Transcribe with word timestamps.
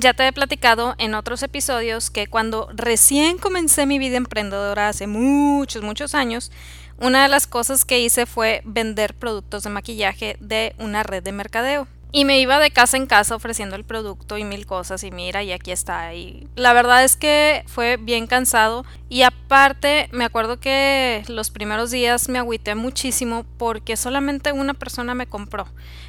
Ya 0.00 0.14
te 0.14 0.26
he 0.26 0.32
platicado 0.32 0.94
en 0.96 1.14
otros 1.14 1.42
episodios 1.42 2.08
que 2.08 2.26
cuando 2.26 2.70
recién 2.72 3.36
comencé 3.36 3.84
mi 3.84 3.98
vida 3.98 4.16
emprendedora 4.16 4.88
hace 4.88 5.06
muchos, 5.06 5.82
muchos 5.82 6.14
años, 6.14 6.50
una 6.98 7.24
de 7.24 7.28
las 7.28 7.46
cosas 7.46 7.84
que 7.84 8.00
hice 8.00 8.24
fue 8.24 8.62
vender 8.64 9.12
productos 9.12 9.62
de 9.62 9.68
maquillaje 9.68 10.38
de 10.40 10.74
una 10.78 11.02
red 11.02 11.22
de 11.22 11.32
mercadeo. 11.32 11.86
Y 12.12 12.24
me 12.24 12.40
iba 12.40 12.58
de 12.58 12.70
casa 12.70 12.96
en 12.96 13.06
casa 13.06 13.36
ofreciendo 13.36 13.76
el 13.76 13.84
producto 13.84 14.38
y 14.38 14.44
mil 14.44 14.64
cosas 14.64 15.04
y 15.04 15.10
mira 15.10 15.42
y 15.42 15.52
aquí 15.52 15.70
está. 15.70 16.14
Y 16.14 16.48
la 16.56 16.72
verdad 16.72 17.04
es 17.04 17.14
que 17.14 17.62
fue 17.66 17.98
bien 17.98 18.26
cansado 18.26 18.86
y 19.10 19.20
aparte 19.20 20.08
me 20.12 20.24
acuerdo 20.24 20.58
que 20.58 21.24
los 21.28 21.50
primeros 21.50 21.90
días 21.90 22.30
me 22.30 22.38
agüité 22.38 22.74
muchísimo 22.74 23.44
porque 23.58 23.98
solamente 23.98 24.52
una 24.52 24.72
persona 24.72 25.14
me 25.14 25.26
compró. 25.26 25.66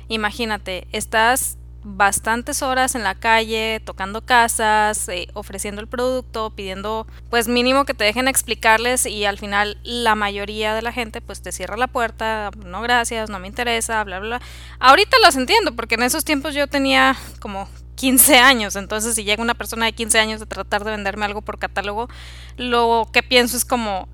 Imagínate, 0.07 0.87
estás 0.93 1.57
bastantes 1.83 2.61
horas 2.61 2.95
en 2.95 3.03
la 3.03 3.15
calle, 3.15 3.81
tocando 3.83 4.21
casas, 4.21 5.09
eh, 5.09 5.27
ofreciendo 5.33 5.81
el 5.81 5.87
producto, 5.87 6.51
pidiendo 6.51 7.07
pues 7.29 7.47
mínimo 7.47 7.85
que 7.85 7.93
te 7.93 8.03
dejen 8.03 8.27
explicarles 8.27 9.05
y 9.05 9.25
al 9.25 9.37
final 9.37 9.77
la 9.83 10.15
mayoría 10.15 10.75
de 10.75 10.81
la 10.81 10.91
gente 10.91 11.21
pues 11.21 11.41
te 11.41 11.51
cierra 11.51 11.77
la 11.77 11.87
puerta, 11.87 12.51
no 12.65 12.81
gracias, 12.81 13.29
no 13.29 13.39
me 13.39 13.47
interesa, 13.47 14.03
bla, 14.03 14.19
bla. 14.19 14.41
Ahorita 14.79 15.17
las 15.21 15.35
entiendo 15.35 15.75
porque 15.75 15.95
en 15.95 16.03
esos 16.03 16.23
tiempos 16.23 16.53
yo 16.53 16.67
tenía 16.67 17.15
como 17.39 17.67
15 17.95 18.37
años, 18.37 18.75
entonces 18.75 19.15
si 19.15 19.23
llega 19.23 19.43
una 19.43 19.53
persona 19.53 19.85
de 19.85 19.93
15 19.93 20.19
años 20.19 20.41
a 20.41 20.45
tratar 20.45 20.83
de 20.83 20.91
venderme 20.91 21.25
algo 21.25 21.41
por 21.41 21.59
catálogo, 21.59 22.09
lo 22.57 23.07
que 23.11 23.21
pienso 23.23 23.57
es 23.57 23.65
como, 23.65 24.07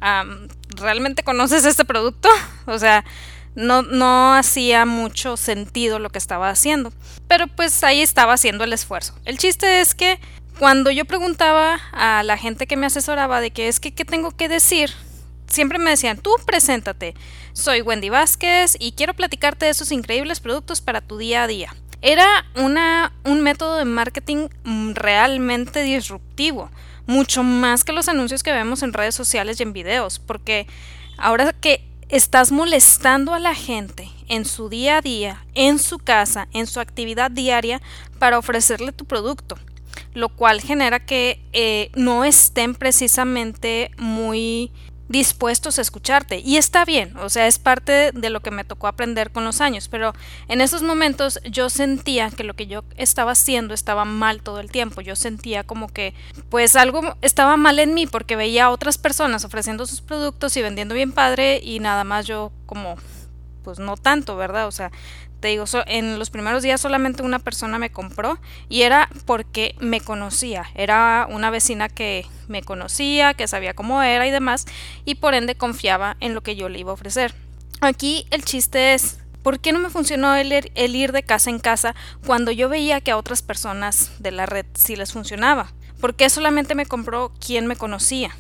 ¿realmente 0.70 1.24
conoces 1.24 1.66
este 1.66 1.86
producto? 1.86 2.30
O 2.70 2.78
sea, 2.80 3.06
no, 3.56 3.82
no 3.82 4.34
hacía 4.34 4.86
mucho 4.86 5.38
sentido 5.38 6.00
lo 6.00 6.10
que 6.10 6.18
estaba 6.18 6.50
haciendo. 6.50 6.94
Pero 7.28 7.48
pues 7.48 7.84
ahí 7.84 8.02
estaba 8.02 8.34
haciendo 8.34 8.64
el 8.64 8.74
esfuerzo. 8.74 9.16
El 9.26 9.38
chiste 9.38 9.82
es 9.82 9.96
que 9.96 10.20
cuando 10.60 10.90
yo 10.92 11.06
preguntaba 11.06 11.80
a 11.92 12.24
la 12.24 12.38
gente 12.38 12.68
que 12.68 12.78
me 12.78 12.88
asesoraba 12.88 13.42
de 13.42 13.52
qué 13.52 13.68
es 13.68 13.80
que 13.80 13.94
qué 13.94 14.06
tengo 14.06 14.32
que 14.32 14.50
decir, 14.50 14.92
siempre 15.48 15.80
me 15.80 15.92
decían, 15.92 16.18
tú 16.18 16.32
preséntate. 16.46 17.16
Soy 17.54 17.82
Wendy 17.82 18.10
Vázquez 18.10 18.78
y 18.80 18.92
quiero 18.92 19.14
platicarte 19.14 19.66
de 19.66 19.72
esos 19.72 19.92
increíbles 19.92 20.40
productos 20.40 20.82
para 20.82 21.02
tu 21.02 21.18
día 21.18 21.44
a 21.44 21.48
día. 21.48 21.76
Era 22.02 22.46
una, 22.56 23.12
un 23.24 23.42
método 23.42 23.78
de 23.78 23.86
marketing 23.86 24.50
realmente 24.94 25.82
disruptivo, 25.82 26.70
mucho 27.08 27.42
más 27.42 27.84
que 27.84 27.92
los 27.92 28.08
anuncios 28.08 28.44
que 28.44 28.52
vemos 28.52 28.84
en 28.84 28.94
redes 28.94 29.16
sociales 29.16 29.60
y 29.60 29.64
en 29.64 29.74
videos, 29.74 30.20
porque 30.20 30.68
ahora 31.18 31.54
que 31.54 31.88
estás 32.10 32.52
molestando 32.52 33.34
a 33.34 33.40
la 33.40 33.54
gente 33.54 34.10
en 34.28 34.46
su 34.46 34.70
día 34.70 34.98
a 34.98 35.02
día, 35.02 35.46
en 35.54 35.80
su 35.80 36.00
casa, 36.00 36.48
en 36.54 36.68
su 36.68 36.80
actividad 36.80 37.32
diaria 37.32 37.82
para 38.20 38.38
ofrecerle 38.38 38.92
tu 38.92 39.06
producto, 39.06 39.58
lo 40.14 40.30
cual 40.30 40.62
genera 40.62 41.06
que 41.06 41.42
eh, 41.54 41.92
no 41.96 42.24
estén 42.24 42.76
precisamente 42.76 43.92
muy 43.98 44.72
dispuestos 45.10 45.80
a 45.80 45.82
escucharte. 45.82 46.40
Y 46.40 46.58
está 46.58 46.86
bien, 46.86 47.16
o 47.18 47.30
sea, 47.30 47.48
es 47.48 47.60
parte 47.60 48.12
de 48.12 48.30
lo 48.30 48.42
que 48.42 48.52
me 48.52 48.64
tocó 48.64 48.88
aprender 48.88 49.32
con 49.32 49.46
los 49.46 49.62
años, 49.62 49.88
pero 49.88 50.14
en 50.48 50.62
esos 50.62 50.84
momentos 50.84 51.40
yo 51.50 51.70
sentía 51.70 52.30
que 52.30 52.44
lo 52.44 52.56
que 52.56 52.68
yo 52.68 52.84
estaba 52.98 53.32
haciendo 53.32 53.74
estaba 53.74 54.06
mal 54.06 54.42
todo 54.42 54.60
el 54.60 54.72
tiempo. 54.72 55.02
Yo 55.02 55.16
sentía 55.16 55.64
como 55.64 55.88
que 55.88 56.14
pues 56.50 56.76
algo 56.76 57.02
estaba 57.22 57.58
mal 57.58 57.80
en 57.80 57.94
mí 57.94 58.08
porque 58.08 58.36
veía 58.36 58.66
a 58.66 58.70
otras 58.70 58.98
personas 58.98 59.46
ofreciendo 59.46 59.86
sus 59.86 60.02
productos 60.02 60.56
y 60.58 60.62
vendiendo 60.62 60.96
bien 60.96 61.12
padre 61.12 61.60
y 61.64 61.80
nada 61.80 62.04
más 62.04 62.26
yo 62.26 62.52
como 62.66 62.96
pues 63.64 63.80
no 63.80 63.98
tanto, 63.98 64.38
¿verdad? 64.38 64.68
O 64.68 64.72
sea, 64.72 64.92
te 65.40 65.50
digo, 65.50 65.66
en 65.86 66.18
los 66.18 66.30
primeros 66.30 66.64
días 66.64 66.82
solamente 66.82 67.22
una 67.22 67.40
persona 67.40 67.78
me 67.78 67.92
compró 67.92 68.40
y 68.70 68.82
era 68.82 69.10
porque 69.26 69.76
me 69.80 70.02
conocía, 70.02 70.66
era 70.76 71.28
una 71.30 71.50
vecina 71.50 71.90
que 71.90 72.26
me 72.48 72.64
conocía, 72.64 73.34
que 73.34 73.48
sabía 73.48 73.76
cómo 73.76 74.02
era 74.02 74.26
y 74.28 74.32
demás, 74.32 74.66
y 75.06 75.16
por 75.16 75.36
ende 75.36 75.56
confiaba 75.56 76.18
en 76.20 76.34
lo 76.34 76.42
que 76.42 76.56
yo 76.56 76.70
le 76.70 76.80
iba 76.80 76.92
a 76.92 76.96
ofrecer. 76.96 77.36
Aquí 77.82 78.26
el 78.32 78.44
chiste 78.44 78.94
es, 78.94 79.20
¿por 79.44 79.60
qué 79.60 79.72
no 79.72 79.80
me 79.80 79.92
funcionó 79.92 80.36
el, 80.36 80.52
el 80.52 80.96
ir 80.96 81.12
de 81.12 81.24
casa 81.24 81.50
en 81.50 81.60
casa 81.60 81.94
cuando 82.26 82.52
yo 82.52 82.70
veía 82.70 83.02
que 83.02 83.12
a 83.12 83.18
otras 83.18 83.44
personas 83.44 84.12
de 84.20 84.32
la 84.32 84.48
red 84.48 84.66
sí 84.74 84.96
les 84.96 85.14
funcionaba? 85.14 85.72
¿Por 86.02 86.16
qué 86.16 86.30
solamente 86.30 86.76
me 86.76 86.86
compró 86.86 87.32
quien 87.40 87.68
me 87.68 87.76
conocía? 87.76 88.36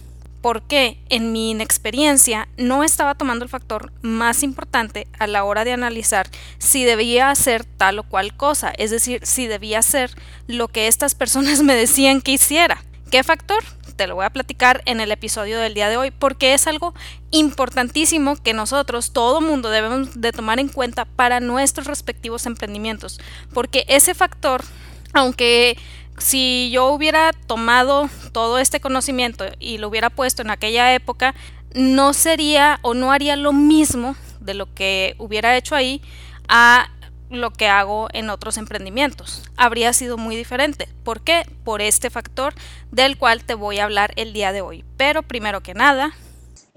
Porque 0.48 0.98
en 1.10 1.34
mi 1.34 1.52
inexperiencia 1.52 2.48
no 2.56 2.86
estaba 2.86 3.16
tomando 3.16 3.44
el 3.44 3.50
factor 3.50 3.92
más 4.02 4.44
importante 4.44 5.06
a 5.20 5.28
la 5.28 5.44
hora 5.44 5.66
de 5.66 5.74
analizar 5.74 6.30
si 6.58 6.86
debía 6.86 7.30
hacer 7.30 7.66
tal 7.66 8.00
o 8.00 8.04
cual 8.04 8.34
cosa, 8.34 8.72
es 8.78 8.90
decir, 8.90 9.20
si 9.26 9.46
debía 9.48 9.80
hacer 9.80 10.10
lo 10.48 10.70
que 10.70 10.88
estas 10.88 11.16
personas 11.16 11.64
me 11.64 11.76
decían 11.76 12.22
que 12.22 12.32
hiciera. 12.32 12.82
¿Qué 13.12 13.26
factor? 13.26 13.62
Te 13.98 14.08
lo 14.08 14.16
voy 14.16 14.24
a 14.24 14.30
platicar 14.30 14.84
en 14.86 15.02
el 15.02 15.12
episodio 15.12 15.60
del 15.60 15.74
día 15.74 15.90
de 15.90 15.98
hoy 15.98 16.12
porque 16.12 16.54
es 16.54 16.66
algo 16.66 16.94
importantísimo 17.32 18.38
que 18.38 18.54
nosotros, 18.54 19.12
todo 19.12 19.42
mundo, 19.42 19.70
debemos 19.70 20.22
de 20.22 20.32
tomar 20.32 20.62
en 20.62 20.70
cuenta 20.70 21.04
para 21.04 21.42
nuestros 21.42 21.88
respectivos 21.88 22.46
emprendimientos, 22.46 23.20
porque 23.54 23.84
ese 23.90 24.14
factor, 24.14 24.64
aunque 25.12 25.78
si 26.18 26.70
yo 26.72 26.88
hubiera 26.88 27.32
tomado 27.34 28.10
todo 28.32 28.60
este 28.60 28.80
conocimiento 28.80 29.46
y 29.60 29.78
lo 29.78 29.88
hubiera 29.88 30.10
puesto 30.10 30.42
en 30.42 30.50
aquella 30.50 30.94
época, 30.94 31.36
no 31.74 32.14
sería 32.14 32.80
o 32.82 32.94
no 32.94 33.12
haría 33.12 33.36
lo 33.36 33.54
mismo 33.54 34.16
de 34.40 34.54
lo 34.54 34.74
que 34.74 35.16
hubiera 35.20 35.56
hecho 35.56 35.76
ahí 35.76 36.02
a 36.48 36.90
lo 37.30 37.52
que 37.52 37.68
hago 37.68 38.08
en 38.14 38.30
otros 38.30 38.58
emprendimientos. 38.58 39.44
Habría 39.58 39.94
sido 39.94 40.18
muy 40.18 40.36
diferente. 40.36 40.88
¿Por 41.04 41.22
qué? 41.22 41.44
Por 41.64 41.82
este 41.82 42.10
factor 42.10 42.54
del 42.92 43.18
cual 43.18 43.44
te 43.44 43.54
voy 43.54 43.80
a 43.80 43.84
hablar 43.84 44.14
el 44.16 44.34
día 44.34 44.52
de 44.52 44.62
hoy. 44.62 44.86
Pero 44.96 45.24
primero 45.24 45.62
que 45.62 45.74
nada, 45.74 46.14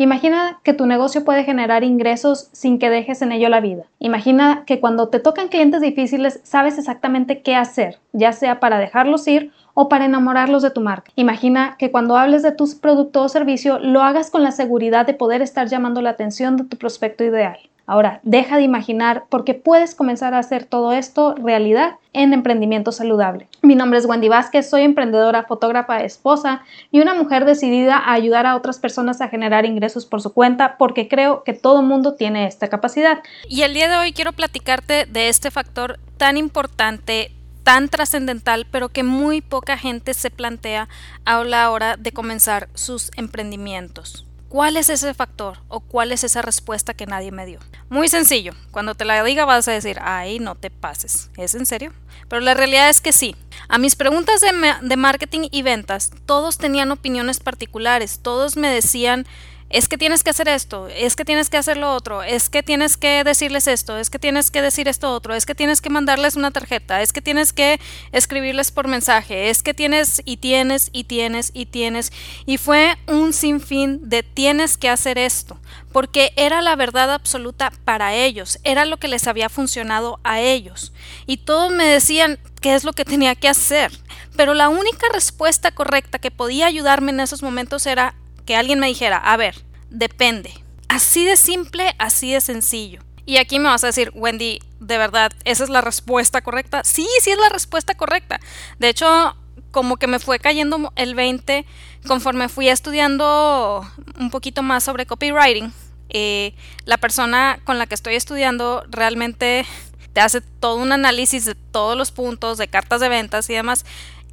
Imagina 0.01 0.61
que 0.65 0.73
tu 0.73 0.87
negocio 0.87 1.27
puede 1.27 1.45
generar 1.45 1.85
ingresos 1.85 2.49
sin 2.53 2.79
que 2.79 2.89
dejes 2.89 3.21
en 3.21 3.33
ello 3.33 3.51
la 3.51 3.61
vida. 3.61 3.85
Imagina 3.99 4.65
que 4.65 4.81
cuando 4.81 5.11
te 5.11 5.21
tocan 5.21 5.49
clientes 5.49 5.83
difíciles 5.83 6.41
sabes 6.43 6.79
exactamente 6.79 7.43
qué 7.43 7.55
hacer, 7.55 7.99
ya 8.15 8.33
sea 8.33 8.61
para 8.61 8.79
dejarlos 8.79 9.29
ir 9.29 9.53
o 9.75 9.91
para 9.91 10.07
enamorarlos 10.07 10.63
de 10.63 10.71
tu 10.71 10.81
marca. 10.81 11.13
Imagina 11.17 11.77
que 11.79 11.91
cuando 11.91 12.17
hables 12.17 12.43
de 12.43 12.53
tus 12.53 12.75
producto 12.75 13.21
o 13.23 13.29
servicio 13.29 13.79
lo 13.79 14.01
hagas 14.01 14.31
con 14.31 14.43
la 14.43 14.53
seguridad 14.53 15.05
de 15.05 15.13
poder 15.13 15.43
estar 15.43 15.69
llamando 15.69 16.01
la 16.01 16.09
atención 16.09 16.57
de 16.57 16.65
tu 16.65 16.79
prospecto 16.79 17.23
ideal. 17.23 17.59
Ahora, 17.91 18.21
deja 18.23 18.57
de 18.57 18.63
imaginar 18.63 19.25
porque 19.31 19.53
puedes 19.53 19.97
comenzar 19.97 20.33
a 20.33 20.39
hacer 20.39 20.65
todo 20.65 20.93
esto 20.93 21.35
realidad 21.35 21.97
en 22.13 22.33
emprendimiento 22.33 22.93
saludable. 22.93 23.49
Mi 23.63 23.75
nombre 23.75 23.99
es 23.99 24.07
Wendy 24.07 24.29
Vázquez, 24.29 24.71
soy 24.71 24.83
emprendedora, 24.83 25.43
fotógrafa, 25.43 26.05
esposa 26.05 26.63
y 26.93 27.01
una 27.01 27.17
mujer 27.17 27.45
decidida 27.45 27.97
a 27.97 28.13
ayudar 28.13 28.47
a 28.47 28.55
otras 28.55 28.79
personas 28.79 29.21
a 29.21 29.27
generar 29.27 29.67
ingresos 29.67 30.07
por 30.07 30.23
su 30.23 30.33
cuenta 30.33 30.77
porque 30.79 31.09
creo 31.09 31.43
que 31.43 31.53
todo 31.53 31.83
mundo 31.83 32.15
tiene 32.15 32.47
esta 32.47 32.69
capacidad. 32.69 33.25
Y 33.49 33.63
el 33.63 33.75
día 33.75 33.89
de 33.89 33.97
hoy 33.97 34.13
quiero 34.13 34.35
platicarte 34.35 35.07
de 35.07 35.29
este 35.29 35.51
factor 35.51 35.99
tan 36.17 36.37
importante, 36.37 37.33
tan 37.65 37.89
trascendental, 37.89 38.69
pero 38.71 38.91
que 38.91 39.03
muy 39.03 39.41
poca 39.41 39.77
gente 39.77 40.15
se 40.15 40.31
plantea 40.31 40.89
a 41.25 41.43
la 41.43 41.69
hora 41.73 41.97
de 41.97 42.13
comenzar 42.13 42.69
sus 42.75 43.11
emprendimientos. 43.17 44.30
¿Cuál 44.51 44.77
es 44.77 44.91
ese 44.91 45.15
factor 45.15 45.59
o 45.69 45.79
cuál 45.79 46.11
es 46.11 46.25
esa 46.25 46.43
respuesta 46.43 46.93
que 46.93 47.07
nadie 47.07 47.31
me 47.31 47.47
dio? 47.47 47.61
Muy 47.89 48.09
sencillo, 48.09 48.53
cuando 48.73 48.97
te 48.97 49.05
la 49.05 49.23
diga 49.23 49.45
vas 49.45 49.69
a 49.69 49.71
decir, 49.71 49.99
ay, 50.03 50.41
no 50.41 50.57
te 50.57 50.71
pases, 50.71 51.31
¿es 51.37 51.55
en 51.55 51.67
serio? 51.67 51.93
Pero 52.29 52.41
la 52.41 52.55
realidad 52.55 52.89
es 52.89 53.01
que 53.01 53.13
sí. 53.13 53.37
A 53.69 53.79
mis 53.79 53.95
preguntas 53.95 54.41
de, 54.41 54.51
de 54.83 54.97
marketing 54.97 55.47
y 55.53 55.63
ventas, 55.63 56.11
todos 56.27 56.59
tenían 56.59 56.91
opiniones 56.91 57.39
particulares, 57.39 58.19
todos 58.23 58.57
me 58.57 58.69
decían 58.69 59.25
es 59.71 59.87
que 59.87 59.97
tienes 59.97 60.25
que 60.25 60.31
hacer 60.31 60.49
esto, 60.49 60.89
es 60.89 61.15
que 61.15 61.25
tienes 61.25 61.49
que 61.49 61.57
hacer 61.57 61.77
lo 61.77 61.95
otro, 61.95 62.25
es 62.25 62.51
que 62.51 62.65
tienes 62.65 62.97
que 62.97 63.23
decirles 63.23 63.69
esto, 63.69 63.97
es 63.97 64.11
que 64.11 64.19
tienes 64.19 64.51
que 64.51 64.63
decir 64.63 64.89
esto 64.89 65.13
otro, 65.13 65.33
es 65.33 65.47
que 65.47 65.55
tienes 65.55 65.81
que 65.81 65.91
mandarles 65.91 66.35
una 66.35 66.51
tarjeta, 66.51 67.03
es 67.03 67.13
que 67.13 67.23
tienes 67.23 67.53
que 67.53 67.81
escribirles 68.11 68.73
por 68.73 68.89
mensaje, 68.89 69.49
es 69.49 69.63
que 69.63 69.73
tienes 69.73 70.23
y 70.25 70.39
tienes 70.39 70.91
y 70.93 71.05
tienes 71.05 71.53
y 71.55 71.67
tienes. 71.67 72.13
Y 72.47 72.59
fue 72.59 72.97
un 73.07 73.33
sinfín 73.33 74.09
de 74.09 74.25
tienes 74.25 74.77
que 74.77 74.89
hacer 74.89 75.19
esto, 75.19 75.61
porque 75.93 76.33
era 76.35 76.63
la 76.63 76.75
verdad 76.75 77.13
absoluta 77.13 77.73
para 77.85 78.15
ellos, 78.15 78.59
era 78.65 78.85
lo 78.85 78.97
que 78.97 79.07
les 79.07 79.29
había 79.29 79.49
funcionado 79.49 80.19
a 80.25 80.41
ellos. 80.41 80.93
Y 81.27 81.37
todos 81.37 81.71
me 81.71 81.85
decían 81.85 82.41
qué 82.61 82.75
es 82.75 82.83
lo 82.83 82.93
que 82.93 83.05
tenía 83.05 83.37
que 83.37 83.49
hacer. 83.49 83.93
Pero 84.37 84.55
la 84.55 84.69
única 84.69 85.07
respuesta 85.13 85.71
correcta 85.71 86.19
que 86.19 86.31
podía 86.31 86.67
ayudarme 86.67 87.13
en 87.13 87.21
esos 87.21 87.43
momentos 87.43 87.87
era 87.87 88.15
que 88.45 88.57
alguien 88.57 88.79
me 88.79 88.87
dijera, 88.87 89.17
a 89.19 89.37
ver, 89.37 89.57
depende. 89.91 90.53
Así 90.89 91.25
de 91.25 91.37
simple, 91.37 91.95
así 91.99 92.33
de 92.33 92.41
sencillo. 92.41 93.03
Y 93.27 93.37
aquí 93.37 93.59
me 93.59 93.69
vas 93.69 93.85
a 93.85 93.89
decir, 93.89 94.11
Wendy, 94.15 94.61
de 94.81 94.99
verdad, 94.99 95.33
¿esa 95.45 95.65
es 95.65 95.71
la 95.71 95.81
respuesta 95.81 96.43
correcta? 96.43 96.83
Sí, 96.85 97.07
sí 97.21 97.31
es 97.31 97.39
la 97.39 97.49
respuesta 97.49 97.95
correcta. 97.95 98.41
De 98.79 98.89
hecho, 98.89 99.37
como 99.71 99.97
que 99.97 100.07
me 100.07 100.19
fue 100.19 100.39
cayendo 100.39 100.93
el 100.97 101.15
20 101.15 101.65
conforme 102.07 102.49
fui 102.49 102.69
estudiando 102.69 103.87
un 104.19 104.31
poquito 104.31 104.63
más 104.63 104.83
sobre 104.83 105.07
copywriting. 105.07 105.73
Eh, 106.09 106.55
la 106.87 106.97
persona 106.97 107.61
con 107.65 107.79
la 107.79 107.87
que 107.87 107.95
estoy 107.95 108.17
estudiando 108.17 108.85
realmente 108.89 109.65
te 110.13 110.21
hace 110.21 110.41
todo 110.41 110.77
un 110.77 110.93
análisis 110.93 111.45
de 111.45 111.55
todos 111.55 111.97
los 111.97 112.11
puntos, 112.11 112.59
de 112.59 112.69
cartas 112.69 113.01
de 113.01 113.09
ventas 113.09 113.49
y 113.49 113.55
demás. 113.55 113.85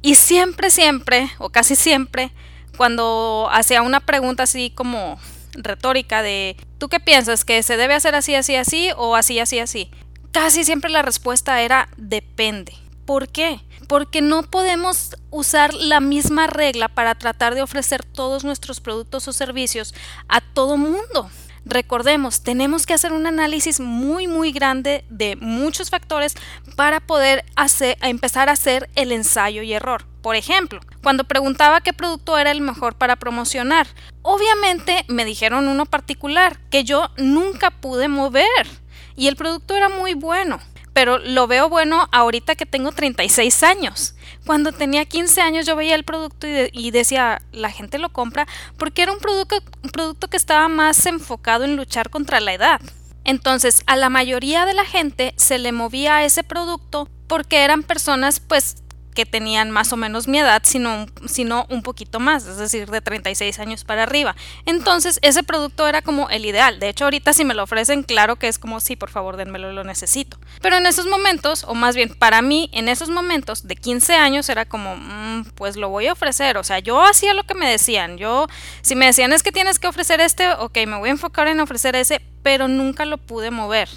Y 0.02 0.16
siempre, 0.16 0.70
siempre, 0.70 1.30
o 1.38 1.50
casi 1.50 1.76
siempre, 1.76 2.32
cuando 2.78 3.48
hacía 3.50 3.82
una 3.82 3.98
pregunta 4.00 4.44
así 4.44 4.70
como 4.70 5.18
retórica 5.52 6.22
de 6.22 6.56
¿tú 6.78 6.88
qué 6.88 7.00
piensas? 7.00 7.44
¿Que 7.44 7.62
se 7.64 7.76
debe 7.76 7.94
hacer 7.94 8.14
así, 8.14 8.36
así, 8.36 8.54
así 8.54 8.90
o 8.96 9.16
así, 9.16 9.40
así, 9.40 9.58
así? 9.58 9.90
Casi 10.30 10.64
siempre 10.64 10.88
la 10.88 11.02
respuesta 11.02 11.60
era 11.60 11.88
depende. 11.96 12.72
¿Por 13.04 13.28
qué? 13.28 13.60
Porque 13.88 14.20
no 14.22 14.44
podemos 14.44 15.16
usar 15.30 15.74
la 15.74 15.98
misma 15.98 16.46
regla 16.46 16.88
para 16.88 17.16
tratar 17.16 17.56
de 17.56 17.62
ofrecer 17.62 18.04
todos 18.04 18.44
nuestros 18.44 18.80
productos 18.80 19.26
o 19.26 19.32
servicios 19.32 19.92
a 20.28 20.40
todo 20.40 20.76
mundo. 20.76 21.30
Recordemos, 21.68 22.40
tenemos 22.40 22.86
que 22.86 22.94
hacer 22.94 23.12
un 23.12 23.26
análisis 23.26 23.78
muy 23.78 24.26
muy 24.26 24.52
grande 24.52 25.04
de 25.10 25.36
muchos 25.36 25.90
factores 25.90 26.34
para 26.76 27.00
poder 27.00 27.44
hacer, 27.56 27.98
empezar 28.00 28.48
a 28.48 28.52
hacer 28.52 28.88
el 28.94 29.12
ensayo 29.12 29.62
y 29.62 29.74
error. 29.74 30.06
Por 30.22 30.34
ejemplo, 30.34 30.80
cuando 31.02 31.24
preguntaba 31.24 31.82
qué 31.82 31.92
producto 31.92 32.38
era 32.38 32.52
el 32.52 32.62
mejor 32.62 32.94
para 32.94 33.16
promocionar, 33.16 33.86
obviamente 34.22 35.04
me 35.08 35.26
dijeron 35.26 35.68
uno 35.68 35.84
particular 35.84 36.58
que 36.70 36.84
yo 36.84 37.10
nunca 37.18 37.70
pude 37.70 38.08
mover 38.08 38.66
y 39.14 39.28
el 39.28 39.36
producto 39.36 39.76
era 39.76 39.90
muy 39.90 40.14
bueno 40.14 40.60
pero 40.98 41.18
lo 41.20 41.46
veo 41.46 41.68
bueno 41.68 42.08
ahorita 42.10 42.56
que 42.56 42.66
tengo 42.66 42.90
36 42.90 43.62
años. 43.62 44.16
Cuando 44.44 44.72
tenía 44.72 45.04
15 45.04 45.40
años 45.40 45.64
yo 45.64 45.76
veía 45.76 45.94
el 45.94 46.02
producto 46.02 46.48
y, 46.48 46.90
decía, 46.90 47.40
la 47.52 47.70
gente 47.70 48.00
lo 48.00 48.08
compra 48.08 48.48
porque 48.76 49.02
era 49.02 49.12
un 49.12 49.20
producto, 49.20 49.62
un 49.84 49.90
producto 49.90 50.26
que 50.26 50.36
estaba 50.36 50.66
más 50.66 51.06
enfocado 51.06 51.64
en 51.64 51.76
luchar 51.76 52.10
contra 52.10 52.40
la 52.40 52.52
edad. 52.52 52.80
Entonces, 53.22 53.84
a 53.86 53.94
la 53.94 54.10
mayoría 54.10 54.66
de 54.66 54.74
la 54.74 54.84
gente 54.84 55.34
se 55.36 55.58
le 55.60 55.70
movía 55.70 56.24
ese 56.24 56.42
producto 56.42 57.08
porque 57.28 57.62
eran 57.62 57.84
personas 57.84 58.40
pues 58.40 58.82
que 59.18 59.26
tenían 59.26 59.72
más 59.72 59.92
o 59.92 59.96
menos 59.96 60.28
mi 60.28 60.38
edad, 60.38 60.62
sino, 60.64 61.06
sino 61.26 61.66
un 61.70 61.82
poquito 61.82 62.20
más, 62.20 62.46
es 62.46 62.56
decir, 62.56 62.88
de 62.88 63.00
36 63.00 63.58
años 63.58 63.82
para 63.82 64.04
arriba. 64.04 64.36
Entonces, 64.64 65.18
ese 65.22 65.42
producto 65.42 65.88
era 65.88 66.02
como 66.02 66.30
el 66.30 66.46
ideal. 66.46 66.78
De 66.78 66.88
hecho, 66.88 67.02
ahorita 67.02 67.32
si 67.32 67.44
me 67.44 67.54
lo 67.54 67.64
ofrecen, 67.64 68.04
claro 68.04 68.36
que 68.36 68.46
es 68.46 68.60
como, 68.60 68.78
sí, 68.78 68.94
por 68.94 69.10
favor, 69.10 69.36
denmelo, 69.36 69.72
lo 69.72 69.82
necesito. 69.82 70.38
Pero 70.62 70.76
en 70.76 70.86
esos 70.86 71.06
momentos, 71.06 71.64
o 71.64 71.74
más 71.74 71.96
bien 71.96 72.14
para 72.14 72.42
mí, 72.42 72.70
en 72.72 72.88
esos 72.88 73.10
momentos 73.10 73.66
de 73.66 73.74
15 73.74 74.14
años 74.14 74.48
era 74.50 74.66
como, 74.66 74.94
mm, 74.94 75.46
pues 75.56 75.74
lo 75.74 75.88
voy 75.88 76.06
a 76.06 76.12
ofrecer. 76.12 76.56
O 76.56 76.62
sea, 76.62 76.78
yo 76.78 77.02
hacía 77.02 77.34
lo 77.34 77.42
que 77.42 77.54
me 77.54 77.68
decían. 77.68 78.18
Yo, 78.18 78.46
si 78.82 78.94
me 78.94 79.06
decían 79.06 79.32
es 79.32 79.42
que 79.42 79.50
tienes 79.50 79.80
que 79.80 79.88
ofrecer 79.88 80.20
este, 80.20 80.48
ok, 80.52 80.76
me 80.86 80.96
voy 80.96 81.08
a 81.08 81.12
enfocar 81.12 81.48
en 81.48 81.58
ofrecer 81.58 81.96
ese, 81.96 82.22
pero 82.44 82.68
nunca 82.68 83.04
lo 83.04 83.18
pude 83.18 83.50
mover. 83.50 83.88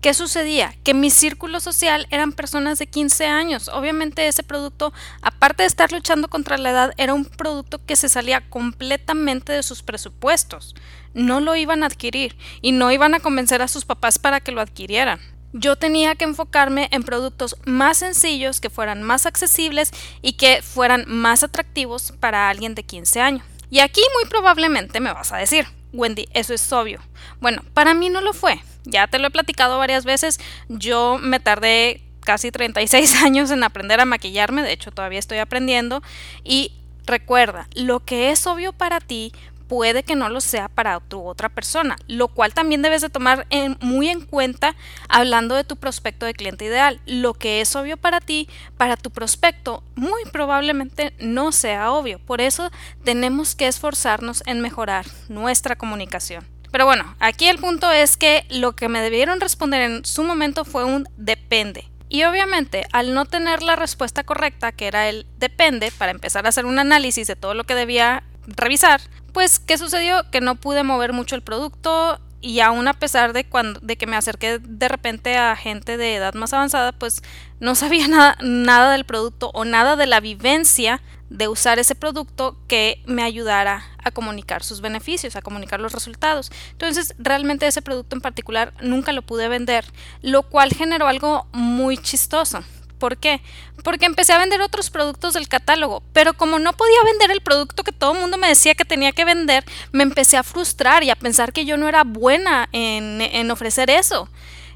¿Qué 0.00 0.14
sucedía? 0.14 0.76
Que 0.84 0.94
mi 0.94 1.10
círculo 1.10 1.58
social 1.58 2.06
eran 2.10 2.30
personas 2.32 2.78
de 2.78 2.86
15 2.86 3.26
años. 3.26 3.68
Obviamente 3.68 4.28
ese 4.28 4.44
producto, 4.44 4.92
aparte 5.22 5.64
de 5.64 5.66
estar 5.66 5.90
luchando 5.90 6.28
contra 6.28 6.56
la 6.56 6.70
edad, 6.70 6.94
era 6.98 7.14
un 7.14 7.24
producto 7.24 7.84
que 7.84 7.96
se 7.96 8.08
salía 8.08 8.48
completamente 8.48 9.52
de 9.52 9.64
sus 9.64 9.82
presupuestos. 9.82 10.76
No 11.14 11.40
lo 11.40 11.56
iban 11.56 11.82
a 11.82 11.86
adquirir 11.86 12.36
y 12.62 12.70
no 12.70 12.92
iban 12.92 13.14
a 13.14 13.20
convencer 13.20 13.60
a 13.60 13.66
sus 13.66 13.84
papás 13.84 14.20
para 14.20 14.38
que 14.38 14.52
lo 14.52 14.60
adquirieran. 14.60 15.20
Yo 15.52 15.74
tenía 15.74 16.14
que 16.14 16.24
enfocarme 16.24 16.88
en 16.92 17.02
productos 17.02 17.56
más 17.64 17.98
sencillos, 17.98 18.60
que 18.60 18.70
fueran 18.70 19.02
más 19.02 19.26
accesibles 19.26 19.90
y 20.22 20.34
que 20.34 20.62
fueran 20.62 21.06
más 21.08 21.42
atractivos 21.42 22.12
para 22.20 22.48
alguien 22.50 22.76
de 22.76 22.84
15 22.84 23.20
años. 23.20 23.44
Y 23.68 23.80
aquí 23.80 24.02
muy 24.14 24.30
probablemente 24.30 25.00
me 25.00 25.12
vas 25.12 25.32
a 25.32 25.38
decir, 25.38 25.66
Wendy, 25.92 26.28
eso 26.32 26.54
es 26.54 26.72
obvio. 26.72 27.00
Bueno, 27.40 27.62
para 27.74 27.94
mí 27.94 28.08
no 28.08 28.20
lo 28.20 28.32
fue. 28.32 28.60
Ya 28.84 29.06
te 29.06 29.18
lo 29.18 29.28
he 29.28 29.30
platicado 29.30 29.78
varias 29.78 30.04
veces. 30.04 30.38
Yo 30.68 31.18
me 31.20 31.40
tardé 31.40 32.02
casi 32.20 32.50
36 32.50 33.14
años 33.22 33.50
en 33.50 33.62
aprender 33.62 34.00
a 34.00 34.04
maquillarme. 34.04 34.62
De 34.62 34.72
hecho, 34.72 34.90
todavía 34.90 35.18
estoy 35.18 35.38
aprendiendo. 35.38 36.02
Y 36.44 36.72
recuerda, 37.06 37.68
lo 37.74 38.00
que 38.00 38.30
es 38.30 38.46
obvio 38.46 38.72
para 38.72 39.00
ti 39.00 39.32
puede 39.68 40.02
que 40.02 40.16
no 40.16 40.28
lo 40.28 40.40
sea 40.40 40.68
para 40.68 40.98
tu 41.00 41.22
otra 41.24 41.48
persona, 41.48 41.96
lo 42.08 42.28
cual 42.28 42.54
también 42.54 42.82
debes 42.82 43.02
de 43.02 43.10
tomar 43.10 43.46
muy 43.80 44.08
en 44.08 44.22
cuenta 44.22 44.74
hablando 45.08 45.54
de 45.54 45.64
tu 45.64 45.76
prospecto 45.76 46.26
de 46.26 46.34
cliente 46.34 46.64
ideal. 46.64 47.00
Lo 47.06 47.34
que 47.34 47.60
es 47.60 47.76
obvio 47.76 47.96
para 47.96 48.20
ti, 48.20 48.48
para 48.76 48.96
tu 48.96 49.10
prospecto, 49.10 49.82
muy 49.94 50.24
probablemente 50.32 51.14
no 51.18 51.52
sea 51.52 51.92
obvio. 51.92 52.18
Por 52.18 52.40
eso 52.40 52.70
tenemos 53.04 53.54
que 53.54 53.68
esforzarnos 53.68 54.42
en 54.46 54.60
mejorar 54.60 55.06
nuestra 55.28 55.76
comunicación. 55.76 56.46
Pero 56.70 56.84
bueno, 56.84 57.14
aquí 57.18 57.46
el 57.46 57.58
punto 57.58 57.90
es 57.90 58.16
que 58.16 58.44
lo 58.50 58.74
que 58.74 58.88
me 58.88 59.00
debieron 59.00 59.40
responder 59.40 59.82
en 59.82 60.04
su 60.04 60.22
momento 60.22 60.64
fue 60.64 60.84
un 60.84 61.08
depende. 61.16 61.88
Y 62.10 62.24
obviamente, 62.24 62.86
al 62.92 63.14
no 63.14 63.26
tener 63.26 63.62
la 63.62 63.76
respuesta 63.76 64.24
correcta, 64.24 64.72
que 64.72 64.86
era 64.86 65.08
el 65.08 65.26
depende, 65.38 65.90
para 65.90 66.10
empezar 66.10 66.46
a 66.46 66.48
hacer 66.48 66.64
un 66.64 66.78
análisis 66.78 67.26
de 67.26 67.36
todo 67.36 67.54
lo 67.54 67.64
que 67.64 67.74
debía 67.74 68.22
revisar, 68.46 69.00
pues, 69.38 69.60
¿qué 69.60 69.78
sucedió? 69.78 70.28
Que 70.32 70.40
no 70.40 70.56
pude 70.56 70.82
mover 70.82 71.12
mucho 71.12 71.36
el 71.36 71.42
producto 71.42 72.20
y 72.40 72.58
aún 72.58 72.88
a 72.88 72.94
pesar 72.94 73.32
de, 73.32 73.44
cuando, 73.44 73.78
de 73.78 73.96
que 73.96 74.08
me 74.08 74.16
acerqué 74.16 74.58
de 74.58 74.88
repente 74.88 75.36
a 75.36 75.54
gente 75.54 75.96
de 75.96 76.16
edad 76.16 76.34
más 76.34 76.52
avanzada, 76.52 76.90
pues 76.90 77.22
no 77.60 77.76
sabía 77.76 78.08
nada, 78.08 78.36
nada 78.42 78.90
del 78.90 79.04
producto 79.04 79.52
o 79.54 79.64
nada 79.64 79.94
de 79.94 80.06
la 80.06 80.18
vivencia 80.18 81.00
de 81.30 81.46
usar 81.46 81.78
ese 81.78 81.94
producto 81.94 82.56
que 82.66 83.00
me 83.06 83.22
ayudara 83.22 83.84
a 84.02 84.10
comunicar 84.10 84.64
sus 84.64 84.80
beneficios, 84.80 85.36
a 85.36 85.42
comunicar 85.42 85.78
los 85.78 85.92
resultados. 85.92 86.50
Entonces, 86.72 87.14
realmente 87.16 87.68
ese 87.68 87.80
producto 87.80 88.16
en 88.16 88.22
particular 88.22 88.74
nunca 88.80 89.12
lo 89.12 89.22
pude 89.22 89.46
vender, 89.46 89.84
lo 90.20 90.42
cual 90.42 90.70
generó 90.70 91.06
algo 91.06 91.46
muy 91.52 91.96
chistoso. 91.96 92.64
¿Por 92.98 93.16
qué? 93.16 93.40
Porque 93.84 94.06
empecé 94.06 94.32
a 94.32 94.38
vender 94.38 94.60
otros 94.60 94.90
productos 94.90 95.34
del 95.34 95.48
catálogo, 95.48 96.02
pero 96.12 96.34
como 96.34 96.58
no 96.58 96.72
podía 96.72 97.02
vender 97.04 97.30
el 97.30 97.40
producto 97.40 97.84
que 97.84 97.92
todo 97.92 98.12
el 98.12 98.20
mundo 98.20 98.36
me 98.36 98.48
decía 98.48 98.74
que 98.74 98.84
tenía 98.84 99.12
que 99.12 99.24
vender, 99.24 99.64
me 99.92 100.02
empecé 100.02 100.36
a 100.36 100.42
frustrar 100.42 101.04
y 101.04 101.10
a 101.10 101.16
pensar 101.16 101.52
que 101.52 101.64
yo 101.64 101.76
no 101.76 101.88
era 101.88 102.04
buena 102.04 102.68
en, 102.72 103.20
en 103.20 103.50
ofrecer 103.50 103.90
eso. 103.90 104.28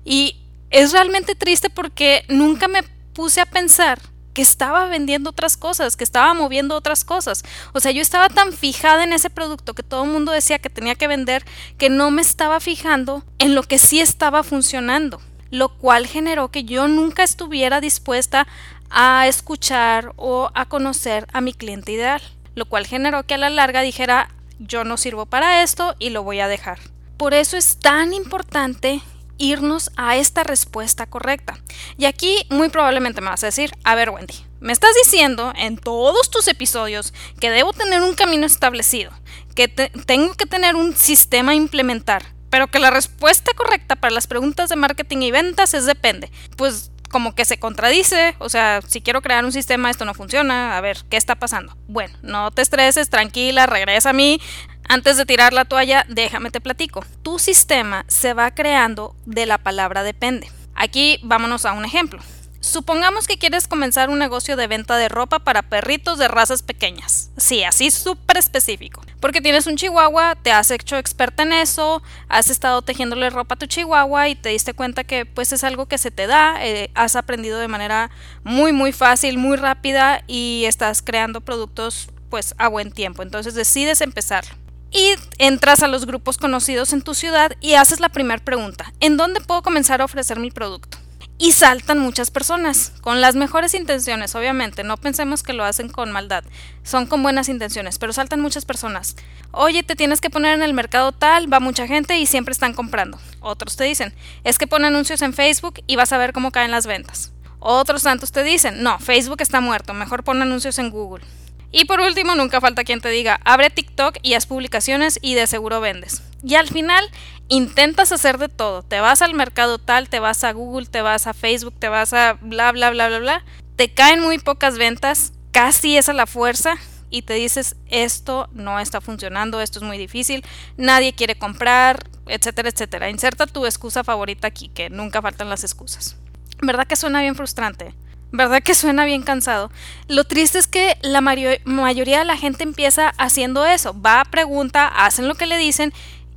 Y 0.04 0.36
es 0.70 0.92
realmente 0.92 1.34
triste 1.34 1.68
porque 1.68 2.24
nunca 2.28 2.68
me 2.68 2.82
puse 3.12 3.40
a 3.40 3.46
pensar 3.46 4.00
que 4.32 4.42
estaba 4.42 4.86
vendiendo 4.86 5.30
otras 5.30 5.56
cosas, 5.56 5.96
que 5.96 6.04
estaba 6.04 6.32
moviendo 6.32 6.74
otras 6.74 7.04
cosas. 7.04 7.42
O 7.72 7.80
sea, 7.80 7.92
yo 7.92 8.00
estaba 8.00 8.28
tan 8.28 8.52
fijada 8.52 9.04
en 9.04 9.12
ese 9.12 9.30
producto 9.30 9.74
que 9.74 9.82
todo 9.82 10.04
el 10.04 10.10
mundo 10.10 10.32
decía 10.32 10.58
que 10.58 10.70
tenía 10.70 10.94
que 10.94 11.08
vender, 11.08 11.44
que 11.76 11.90
no 11.90 12.10
me 12.10 12.22
estaba 12.22 12.60
fijando 12.60 13.24
en 13.38 13.54
lo 13.54 13.62
que 13.62 13.78
sí 13.78 14.00
estaba 14.00 14.42
funcionando 14.42 15.20
lo 15.52 15.68
cual 15.68 16.06
generó 16.06 16.50
que 16.50 16.64
yo 16.64 16.88
nunca 16.88 17.22
estuviera 17.22 17.80
dispuesta 17.80 18.48
a 18.90 19.28
escuchar 19.28 20.14
o 20.16 20.50
a 20.54 20.64
conocer 20.64 21.28
a 21.32 21.42
mi 21.42 21.52
cliente 21.52 21.92
ideal, 21.92 22.22
lo 22.54 22.64
cual 22.64 22.86
generó 22.86 23.24
que 23.24 23.34
a 23.34 23.38
la 23.38 23.50
larga 23.50 23.82
dijera 23.82 24.30
yo 24.58 24.84
no 24.84 24.96
sirvo 24.96 25.26
para 25.26 25.62
esto 25.62 25.94
y 25.98 26.08
lo 26.10 26.22
voy 26.22 26.40
a 26.40 26.48
dejar. 26.48 26.78
Por 27.18 27.34
eso 27.34 27.58
es 27.58 27.78
tan 27.78 28.14
importante 28.14 29.02
irnos 29.36 29.90
a 29.96 30.16
esta 30.16 30.42
respuesta 30.42 31.06
correcta. 31.06 31.58
Y 31.98 32.06
aquí 32.06 32.46
muy 32.48 32.70
probablemente 32.70 33.20
me 33.20 33.28
vas 33.28 33.42
a 33.42 33.46
decir, 33.46 33.72
a 33.84 33.94
ver 33.94 34.08
Wendy, 34.08 34.34
me 34.60 34.72
estás 34.72 34.94
diciendo 35.04 35.52
en 35.54 35.76
todos 35.76 36.30
tus 36.30 36.48
episodios 36.48 37.12
que 37.40 37.50
debo 37.50 37.74
tener 37.74 38.00
un 38.00 38.14
camino 38.14 38.46
establecido, 38.46 39.10
que 39.54 39.68
tengo 39.68 40.34
que 40.34 40.46
tener 40.46 40.76
un 40.76 40.96
sistema 40.96 41.52
a 41.52 41.56
implementar, 41.56 42.24
pero 42.52 42.66
que 42.66 42.78
la 42.78 42.90
respuesta 42.90 43.50
correcta 43.56 43.96
para 43.96 44.12
las 44.12 44.26
preguntas 44.26 44.68
de 44.68 44.76
marketing 44.76 45.22
y 45.22 45.30
ventas 45.30 45.72
es 45.72 45.86
depende. 45.86 46.30
Pues 46.58 46.90
como 47.10 47.34
que 47.34 47.46
se 47.46 47.58
contradice, 47.58 48.36
o 48.40 48.50
sea, 48.50 48.82
si 48.86 49.00
quiero 49.00 49.22
crear 49.22 49.42
un 49.46 49.52
sistema, 49.52 49.88
esto 49.88 50.04
no 50.04 50.12
funciona, 50.12 50.76
a 50.76 50.80
ver, 50.82 50.98
¿qué 51.08 51.16
está 51.16 51.34
pasando? 51.36 51.74
Bueno, 51.88 52.14
no 52.20 52.50
te 52.50 52.60
estreses, 52.60 53.08
tranquila, 53.08 53.64
regresa 53.64 54.10
a 54.10 54.12
mí. 54.12 54.38
Antes 54.86 55.16
de 55.16 55.24
tirar 55.24 55.54
la 55.54 55.64
toalla, 55.64 56.04
déjame 56.10 56.50
te 56.50 56.60
platico. 56.60 57.02
Tu 57.22 57.38
sistema 57.38 58.04
se 58.06 58.34
va 58.34 58.50
creando 58.50 59.16
de 59.24 59.46
la 59.46 59.56
palabra 59.56 60.02
depende. 60.02 60.46
Aquí 60.74 61.20
vámonos 61.22 61.64
a 61.64 61.72
un 61.72 61.86
ejemplo. 61.86 62.20
Supongamos 62.60 63.26
que 63.26 63.38
quieres 63.38 63.66
comenzar 63.66 64.10
un 64.10 64.18
negocio 64.18 64.56
de 64.56 64.66
venta 64.66 64.98
de 64.98 65.08
ropa 65.08 65.38
para 65.38 65.62
perritos 65.62 66.18
de 66.18 66.28
razas 66.28 66.62
pequeñas. 66.62 67.30
Sí, 67.38 67.64
así 67.64 67.90
súper 67.90 68.36
específico. 68.36 69.00
Porque 69.22 69.40
tienes 69.40 69.68
un 69.68 69.76
chihuahua, 69.76 70.34
te 70.34 70.50
has 70.50 70.72
hecho 70.72 70.96
experta 70.96 71.44
en 71.44 71.52
eso, 71.52 72.02
has 72.28 72.50
estado 72.50 72.82
tejiéndole 72.82 73.30
ropa 73.30 73.54
a 73.54 73.58
tu 73.58 73.66
chihuahua 73.66 74.28
y 74.28 74.34
te 74.34 74.48
diste 74.48 74.74
cuenta 74.74 75.04
que 75.04 75.26
pues 75.26 75.52
es 75.52 75.62
algo 75.62 75.86
que 75.86 75.96
se 75.96 76.10
te 76.10 76.26
da, 76.26 76.56
eh, 76.66 76.90
has 76.96 77.14
aprendido 77.14 77.60
de 77.60 77.68
manera 77.68 78.10
muy 78.42 78.72
muy 78.72 78.90
fácil, 78.90 79.38
muy 79.38 79.56
rápida 79.56 80.24
y 80.26 80.64
estás 80.66 81.02
creando 81.02 81.40
productos 81.40 82.08
pues 82.30 82.56
a 82.58 82.66
buen 82.66 82.90
tiempo. 82.90 83.22
Entonces 83.22 83.54
decides 83.54 84.00
empezar. 84.00 84.44
Y 84.90 85.14
entras 85.38 85.84
a 85.84 85.86
los 85.86 86.04
grupos 86.04 86.36
conocidos 86.36 86.92
en 86.92 87.02
tu 87.02 87.14
ciudad 87.14 87.52
y 87.60 87.74
haces 87.74 88.00
la 88.00 88.08
primera 88.08 88.42
pregunta. 88.42 88.92
¿En 88.98 89.16
dónde 89.16 89.40
puedo 89.40 89.62
comenzar 89.62 90.00
a 90.00 90.04
ofrecer 90.04 90.40
mi 90.40 90.50
producto? 90.50 90.98
Y 91.42 91.50
saltan 91.50 91.98
muchas 91.98 92.30
personas, 92.30 92.92
con 93.00 93.20
las 93.20 93.34
mejores 93.34 93.74
intenciones, 93.74 94.36
obviamente, 94.36 94.84
no 94.84 94.96
pensemos 94.96 95.42
que 95.42 95.52
lo 95.52 95.64
hacen 95.64 95.88
con 95.88 96.12
maldad, 96.12 96.44
son 96.84 97.06
con 97.06 97.20
buenas 97.24 97.48
intenciones, 97.48 97.98
pero 97.98 98.12
saltan 98.12 98.40
muchas 98.40 98.64
personas. 98.64 99.16
Oye, 99.50 99.82
te 99.82 99.96
tienes 99.96 100.20
que 100.20 100.30
poner 100.30 100.54
en 100.54 100.62
el 100.62 100.72
mercado 100.72 101.10
tal, 101.10 101.52
va 101.52 101.58
mucha 101.58 101.88
gente 101.88 102.16
y 102.16 102.26
siempre 102.26 102.52
están 102.52 102.74
comprando. 102.74 103.18
Otros 103.40 103.74
te 103.74 103.82
dicen, 103.82 104.14
es 104.44 104.56
que 104.56 104.68
pon 104.68 104.84
anuncios 104.84 105.20
en 105.20 105.34
Facebook 105.34 105.80
y 105.88 105.96
vas 105.96 106.12
a 106.12 106.18
ver 106.18 106.32
cómo 106.32 106.52
caen 106.52 106.70
las 106.70 106.86
ventas. 106.86 107.32
Otros 107.58 108.04
tantos 108.04 108.30
te 108.30 108.44
dicen, 108.44 108.80
no, 108.84 109.00
Facebook 109.00 109.40
está 109.40 109.60
muerto, 109.60 109.94
mejor 109.94 110.22
pon 110.22 110.42
anuncios 110.42 110.78
en 110.78 110.90
Google. 110.90 111.24
Y 111.72 111.86
por 111.86 112.00
último, 112.00 112.36
nunca 112.36 112.60
falta 112.60 112.84
quien 112.84 113.00
te 113.00 113.08
diga, 113.08 113.40
abre 113.44 113.68
TikTok 113.68 114.18
y 114.22 114.34
haz 114.34 114.46
publicaciones 114.46 115.18
y 115.22 115.34
de 115.34 115.48
seguro 115.48 115.80
vendes. 115.80 116.22
Y 116.44 116.54
al 116.54 116.68
final 116.68 117.04
intentas 117.52 118.12
hacer 118.12 118.38
de 118.38 118.48
todo. 118.48 118.82
Te 118.82 119.00
vas 119.00 119.20
al 119.20 119.34
mercado 119.34 119.78
tal, 119.78 120.08
te 120.08 120.20
vas 120.20 120.42
a 120.42 120.52
Google, 120.52 120.86
te 120.86 121.02
vas 121.02 121.26
a 121.26 121.34
Facebook, 121.34 121.74
te 121.78 121.88
vas 121.88 122.14
a 122.14 122.38
bla, 122.40 122.72
bla, 122.72 122.90
bla, 122.90 123.08
bla, 123.08 123.18
bla. 123.18 123.44
Te 123.76 123.92
caen 123.92 124.20
muy 124.20 124.38
pocas 124.38 124.78
ventas, 124.78 125.34
casi 125.50 125.98
es 125.98 126.08
a 126.08 126.14
la 126.14 126.26
fuerza 126.26 126.76
y 127.10 127.22
te 127.22 127.34
dices, 127.34 127.76
esto 127.88 128.48
no 128.52 128.80
está 128.80 129.02
funcionando, 129.02 129.60
esto 129.60 129.80
es 129.80 129.84
muy 129.84 129.98
difícil, 129.98 130.42
nadie 130.78 131.12
quiere 131.12 131.34
comprar, 131.34 132.08
etcétera, 132.26 132.70
etcétera. 132.70 133.10
Inserta 133.10 133.46
tu 133.46 133.66
excusa 133.66 134.02
favorita 134.02 134.48
aquí, 134.48 134.68
que 134.68 134.88
nunca 134.88 135.20
faltan 135.20 135.50
las 135.50 135.62
excusas. 135.62 136.16
¿Verdad 136.62 136.86
que 136.86 136.96
suena 136.96 137.20
bien 137.20 137.34
frustrante? 137.34 137.94
¿Verdad 138.30 138.62
que 138.62 138.74
suena 138.74 139.04
bien 139.04 139.24
cansado? 139.24 139.70
Lo 140.08 140.24
triste 140.24 140.58
es 140.58 140.66
que 140.66 140.96
la 141.02 141.20
mayoría 141.20 142.20
de 142.20 142.24
la 142.24 142.38
gente 142.38 142.62
empieza 142.62 143.12
haciendo 143.18 143.66
eso. 143.66 143.94
Va, 144.00 144.24
pregunta, 144.24 144.88
hacen 144.88 145.28
lo 145.28 145.34
que 145.34 145.44
le 145.44 145.58
dicen 145.58 145.92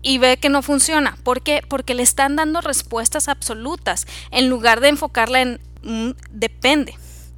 y 0.06 0.20
ve 0.20 0.38
que 0.38 0.50
no 0.50 0.62
funciona. 0.62 1.18
¿Por 1.24 1.42
qué? 1.42 1.64
Porque 1.68 1.96
le 1.96 2.04
están 2.04 2.36
dando 2.36 2.62
respuestas 2.62 3.28
absolutas 3.28 4.06
en 4.30 4.50
lugar 4.50 4.80
de 4.80 4.90
enfocarla 4.90 5.42
en 5.42 5.60
depende. 6.30 6.96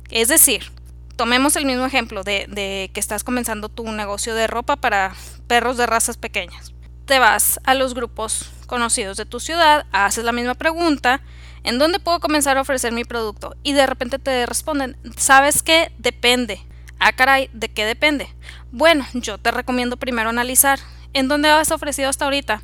Es 0.09 0.27
decir, 0.27 0.71
tomemos 1.15 1.55
el 1.55 1.65
mismo 1.65 1.85
ejemplo 1.85 2.23
de, 2.23 2.45
de 2.49 2.91
que 2.93 2.99
estás 2.99 3.23
comenzando 3.23 3.69
tu 3.69 3.89
negocio 3.91 4.35
de 4.35 4.47
ropa 4.47 4.75
para 4.75 5.15
perros 5.47 5.77
de 5.77 5.85
razas 5.85 6.17
pequeñas. 6.17 6.73
Te 7.05 7.19
vas 7.19 7.59
a 7.63 7.73
los 7.73 7.93
grupos 7.93 8.51
conocidos 8.67 9.15
de 9.15 9.25
tu 9.25 9.39
ciudad, 9.39 9.85
haces 9.93 10.25
la 10.25 10.33
misma 10.33 10.53
pregunta 10.53 11.21
¿En 11.67 11.79
dónde 11.79 11.99
puedo 11.99 12.21
comenzar 12.21 12.57
a 12.57 12.61
ofrecer 12.61 12.93
mi 12.93 13.03
producto? 13.03 13.53
Y 13.61 13.73
de 13.73 13.85
repente 13.85 14.19
te 14.19 14.45
responden, 14.45 14.95
¿sabes 15.17 15.63
qué? 15.63 15.91
Depende. 15.97 16.61
Ah, 16.99 17.13
caray, 17.13 17.49
¿de 17.53 17.69
qué 17.69 17.85
depende? 17.85 18.27
Bueno, 18.71 19.05
yo 19.13 19.37
te 19.37 19.51
recomiendo 19.51 19.97
primero 19.97 20.29
analizar. 20.29 20.79
¿En 21.13 21.27
dónde 21.27 21.49
has 21.49 21.71
ofrecido 21.71 22.09
hasta 22.09 22.25
ahorita? 22.25 22.61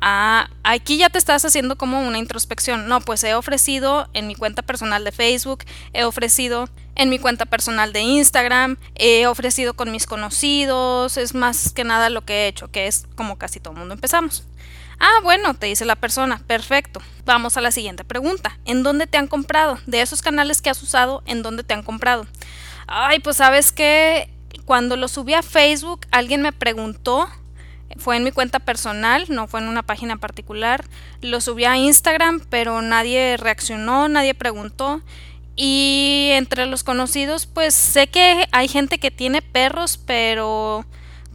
Ah, 0.00 0.50
aquí 0.64 0.98
ya 0.98 1.08
te 1.08 1.16
estás 1.16 1.44
haciendo 1.46 1.76
como 1.76 2.06
una 2.06 2.18
introspección. 2.18 2.88
No, 2.88 3.00
pues 3.00 3.24
he 3.24 3.34
ofrecido 3.34 4.08
en 4.12 4.26
mi 4.26 4.34
cuenta 4.34 4.60
personal 4.60 5.02
de 5.02 5.12
Facebook, 5.12 5.64
he 5.94 6.04
ofrecido 6.04 6.68
en 6.94 7.08
mi 7.08 7.18
cuenta 7.18 7.46
personal 7.46 7.92
de 7.92 8.02
Instagram, 8.02 8.76
he 8.96 9.26
ofrecido 9.26 9.74
con 9.74 9.90
mis 9.90 10.06
conocidos, 10.06 11.16
es 11.16 11.34
más 11.34 11.72
que 11.72 11.84
nada 11.84 12.10
lo 12.10 12.24
que 12.24 12.34
he 12.34 12.48
hecho, 12.48 12.70
que 12.70 12.86
es 12.86 13.06
como 13.16 13.38
casi 13.38 13.60
todo 13.60 13.72
el 13.72 13.80
mundo 13.80 13.94
empezamos. 13.94 14.44
Ah, 15.00 15.20
bueno, 15.22 15.54
te 15.54 15.66
dice 15.66 15.84
la 15.84 15.96
persona, 15.96 16.38
perfecto. 16.46 17.00
Vamos 17.24 17.56
a 17.56 17.60
la 17.60 17.70
siguiente 17.70 18.04
pregunta. 18.04 18.58
¿En 18.64 18.82
dónde 18.82 19.06
te 19.06 19.18
han 19.18 19.26
comprado? 19.26 19.78
De 19.86 20.02
esos 20.02 20.22
canales 20.22 20.62
que 20.62 20.70
has 20.70 20.82
usado, 20.82 21.22
¿en 21.26 21.42
dónde 21.42 21.64
te 21.64 21.74
han 21.74 21.82
comprado? 21.82 22.26
Ay, 22.86 23.18
pues 23.20 23.36
sabes 23.36 23.72
que 23.72 24.30
cuando 24.64 24.96
lo 24.96 25.08
subí 25.08 25.34
a 25.34 25.42
Facebook, 25.42 26.06
alguien 26.10 26.42
me 26.42 26.52
preguntó, 26.52 27.28
fue 27.96 28.16
en 28.16 28.24
mi 28.24 28.32
cuenta 28.32 28.58
personal, 28.58 29.26
no 29.28 29.46
fue 29.46 29.60
en 29.60 29.68
una 29.68 29.82
página 29.82 30.16
particular. 30.16 30.84
Lo 31.20 31.40
subí 31.40 31.64
a 31.64 31.76
Instagram, 31.76 32.40
pero 32.50 32.82
nadie 32.82 33.36
reaccionó, 33.36 34.08
nadie 34.08 34.34
preguntó. 34.34 35.00
Y 35.56 36.30
entre 36.32 36.66
los 36.66 36.82
conocidos, 36.82 37.46
pues 37.46 37.74
sé 37.74 38.08
que 38.08 38.48
hay 38.50 38.68
gente 38.68 38.98
que 38.98 39.10
tiene 39.10 39.40
perros, 39.40 39.98
pero 40.04 40.84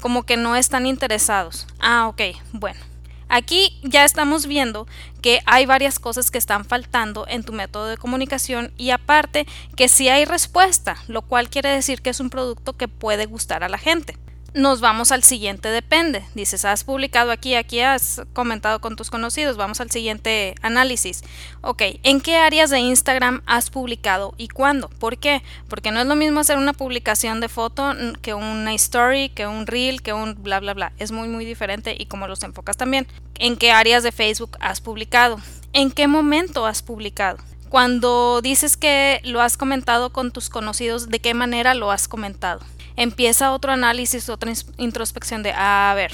como 0.01 0.23
que 0.23 0.37
no 0.37 0.55
están 0.55 0.85
interesados. 0.85 1.67
Ah, 1.79 2.07
ok, 2.07 2.21
bueno. 2.51 2.88
Aquí 3.29 3.79
ya 3.83 4.05
estamos 4.05 4.47
viendo 4.47 4.87
que 5.21 5.39
hay 5.45 5.65
varias 5.65 5.99
cosas 5.99 6.31
que 6.31 6.39
están 6.39 6.65
faltando 6.65 7.25
en 7.27 7.43
tu 7.43 7.53
método 7.53 7.85
de 7.85 7.97
comunicación 7.97 8.73
y 8.75 8.89
aparte 8.89 9.45
que 9.75 9.87
sí 9.87 10.09
hay 10.09 10.25
respuesta, 10.25 10.97
lo 11.07 11.21
cual 11.21 11.49
quiere 11.49 11.69
decir 11.69 12.01
que 12.01 12.09
es 12.09 12.19
un 12.19 12.31
producto 12.31 12.73
que 12.73 12.87
puede 12.87 13.27
gustar 13.27 13.63
a 13.63 13.69
la 13.69 13.77
gente 13.77 14.17
nos 14.53 14.81
vamos 14.81 15.11
al 15.11 15.23
siguiente 15.23 15.69
depende. 15.69 16.23
Dices, 16.33 16.65
has 16.65 16.83
publicado 16.83 17.31
aquí, 17.31 17.55
aquí 17.55 17.79
has 17.81 18.21
comentado 18.33 18.79
con 18.81 18.95
tus 18.95 19.09
conocidos, 19.09 19.57
vamos 19.57 19.79
al 19.81 19.91
siguiente 19.91 20.55
análisis. 20.61 21.23
Ok, 21.61 21.83
¿en 22.03 22.21
qué 22.21 22.37
áreas 22.37 22.69
de 22.69 22.79
Instagram 22.79 23.41
has 23.45 23.69
publicado 23.69 24.33
y 24.37 24.47
cuándo? 24.47 24.89
¿Por 24.89 25.17
qué? 25.17 25.43
Porque 25.67 25.91
no 25.91 25.99
es 25.99 26.07
lo 26.07 26.15
mismo 26.15 26.39
hacer 26.39 26.57
una 26.57 26.73
publicación 26.73 27.39
de 27.39 27.49
foto 27.49 27.93
que 28.21 28.33
una 28.33 28.73
story, 28.73 29.29
que 29.29 29.47
un 29.47 29.67
reel, 29.67 30.01
que 30.01 30.13
un 30.13 30.41
bla, 30.41 30.59
bla, 30.59 30.73
bla. 30.73 30.91
Es 30.97 31.11
muy, 31.11 31.27
muy 31.27 31.45
diferente 31.45 31.95
y 31.97 32.05
como 32.05 32.27
los 32.27 32.43
enfocas 32.43 32.77
también. 32.77 33.07
¿En 33.35 33.57
qué 33.57 33.71
áreas 33.71 34.03
de 34.03 34.11
Facebook 34.11 34.57
has 34.59 34.81
publicado? 34.81 35.39
¿En 35.73 35.91
qué 35.91 36.07
momento 36.07 36.65
has 36.65 36.81
publicado? 36.81 37.37
Cuando 37.69 38.41
dices 38.41 38.77
que 38.77 39.21
lo 39.23 39.41
has 39.41 39.55
comentado 39.55 40.11
con 40.11 40.31
tus 40.31 40.49
conocidos, 40.49 41.09
¿de 41.09 41.19
qué 41.19 41.35
manera 41.35 41.75
lo 41.75 41.91
has 41.91 42.07
comentado? 42.07 42.61
Empieza 42.99 43.53
otro 43.53 43.71
análisis, 43.71 44.27
otra 44.29 44.51
introspección 44.77 45.41
de, 45.41 45.53
a 45.55 45.93
ver, 45.95 46.11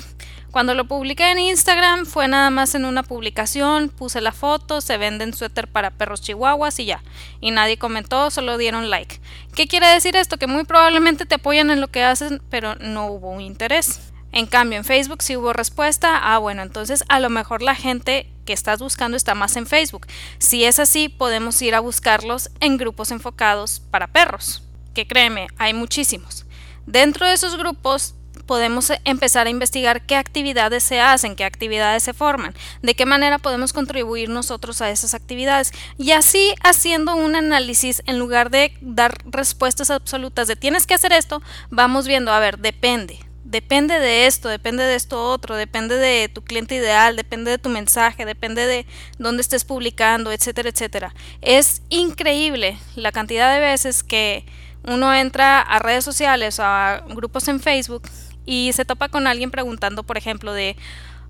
cuando 0.51 0.75
lo 0.75 0.85
publiqué 0.85 1.31
en 1.31 1.39
Instagram 1.39 2.05
fue 2.05 2.27
nada 2.27 2.51
más 2.51 2.75
en 2.75 2.85
una 2.85 3.01
publicación, 3.01 3.89
puse 3.89 4.21
la 4.21 4.31
foto, 4.31 4.79
se 4.81 4.97
venden 4.97 5.33
suéter 5.33 5.67
para 5.67 5.89
perros 5.89 6.21
chihuahuas 6.21 6.79
y 6.79 6.85
ya. 6.85 7.03
Y 7.41 7.51
nadie 7.51 7.77
comentó, 7.77 8.29
solo 8.29 8.57
dieron 8.57 8.89
like. 8.89 9.19
¿Qué 9.55 9.67
quiere 9.67 9.87
decir 9.87 10.15
esto? 10.15 10.37
Que 10.37 10.47
muy 10.47 10.63
probablemente 10.63 11.25
te 11.25 11.35
apoyan 11.35 11.71
en 11.71 11.81
lo 11.81 11.89
que 11.89 12.03
hacen, 12.03 12.41
pero 12.49 12.75
no 12.75 13.07
hubo 13.07 13.41
interés. 13.41 13.99
En 14.31 14.45
cambio, 14.45 14.77
en 14.77 14.85
Facebook 14.85 15.23
sí 15.23 15.35
hubo 15.35 15.53
respuesta. 15.53 16.19
Ah, 16.21 16.37
bueno, 16.37 16.61
entonces 16.61 17.03
a 17.09 17.19
lo 17.19 17.29
mejor 17.29 17.63
la 17.63 17.73
gente 17.73 18.29
que 18.45 18.53
estás 18.53 18.79
buscando 18.79 19.17
está 19.17 19.33
más 19.33 19.55
en 19.55 19.65
Facebook. 19.65 20.05
Si 20.37 20.65
es 20.65 20.77
así, 20.79 21.09
podemos 21.09 21.59
ir 21.63 21.73
a 21.73 21.79
buscarlos 21.79 22.51
en 22.59 22.77
grupos 22.77 23.11
enfocados 23.11 23.81
para 23.91 24.07
perros. 24.07 24.61
Que 24.93 25.07
créeme, 25.07 25.47
hay 25.57 25.73
muchísimos. 25.73 26.45
Dentro 26.85 27.27
de 27.27 27.33
esos 27.33 27.57
grupos 27.57 28.15
podemos 28.45 28.91
empezar 29.03 29.47
a 29.47 29.49
investigar 29.49 30.05
qué 30.05 30.15
actividades 30.15 30.83
se 30.83 30.99
hacen, 30.99 31.35
qué 31.35 31.43
actividades 31.45 32.03
se 32.03 32.13
forman, 32.13 32.53
de 32.81 32.95
qué 32.95 33.05
manera 33.05 33.39
podemos 33.39 33.73
contribuir 33.73 34.29
nosotros 34.29 34.81
a 34.81 34.91
esas 34.91 35.13
actividades. 35.13 35.71
Y 35.97 36.11
así 36.11 36.53
haciendo 36.63 37.15
un 37.15 37.35
análisis, 37.35 38.03
en 38.05 38.19
lugar 38.19 38.51
de 38.51 38.73
dar 38.81 39.17
respuestas 39.25 39.89
absolutas 39.89 40.47
de 40.47 40.55
tienes 40.55 40.85
que 40.85 40.93
hacer 40.93 41.11
esto, 41.13 41.41
vamos 41.69 42.07
viendo, 42.07 42.31
a 42.31 42.39
ver, 42.39 42.59
depende. 42.59 43.19
Depende 43.43 43.99
de 43.99 44.25
esto, 44.25 44.49
depende 44.49 44.83
de 44.83 44.95
esto 44.95 45.23
otro, 45.23 45.55
depende 45.55 45.97
de 45.97 46.29
tu 46.29 46.43
cliente 46.43 46.75
ideal, 46.75 47.15
depende 47.15 47.51
de 47.51 47.59
tu 47.59 47.69
mensaje, 47.69 48.25
depende 48.25 48.65
de 48.65 48.87
dónde 49.19 49.41
estés 49.41 49.63
publicando, 49.63 50.31
etcétera, 50.31 50.69
etcétera. 50.69 51.13
Es 51.41 51.83
increíble 51.89 52.79
la 52.95 53.11
cantidad 53.11 53.53
de 53.53 53.59
veces 53.59 54.03
que 54.03 54.45
uno 54.87 55.13
entra 55.13 55.61
a 55.61 55.79
redes 55.79 56.03
sociales, 56.03 56.59
a 56.59 57.03
grupos 57.07 57.47
en 57.47 57.59
Facebook 57.59 58.03
y 58.45 58.71
se 58.73 58.85
topa 58.85 59.09
con 59.09 59.27
alguien 59.27 59.51
preguntando, 59.51 60.03
por 60.03 60.17
ejemplo, 60.17 60.53
de, 60.53 60.75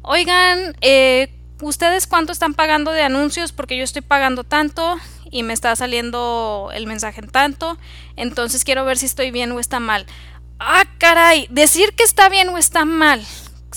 oigan, 0.01 0.75
eh, 0.81 1.29
¿ustedes 1.61 2.07
cuánto 2.07 2.31
están 2.31 2.53
pagando 2.53 2.91
de 2.91 3.01
anuncios? 3.01 3.51
Porque 3.51 3.77
yo 3.77 3.83
estoy 3.83 4.01
pagando 4.01 4.43
tanto 4.43 4.97
y 5.31 5.43
me 5.43 5.53
está 5.53 5.75
saliendo 5.75 6.69
el 6.73 6.87
mensaje 6.87 7.21
en 7.21 7.29
tanto, 7.29 7.77
entonces 8.15 8.63
quiero 8.63 8.85
ver 8.85 8.97
si 8.97 9.05
estoy 9.05 9.31
bien 9.31 9.51
o 9.51 9.59
está 9.59 9.79
mal. 9.79 10.05
Ah, 10.59 10.85
caray, 10.97 11.47
decir 11.49 11.93
que 11.95 12.03
está 12.03 12.29
bien 12.29 12.49
o 12.49 12.57
está 12.57 12.85
mal, 12.85 13.25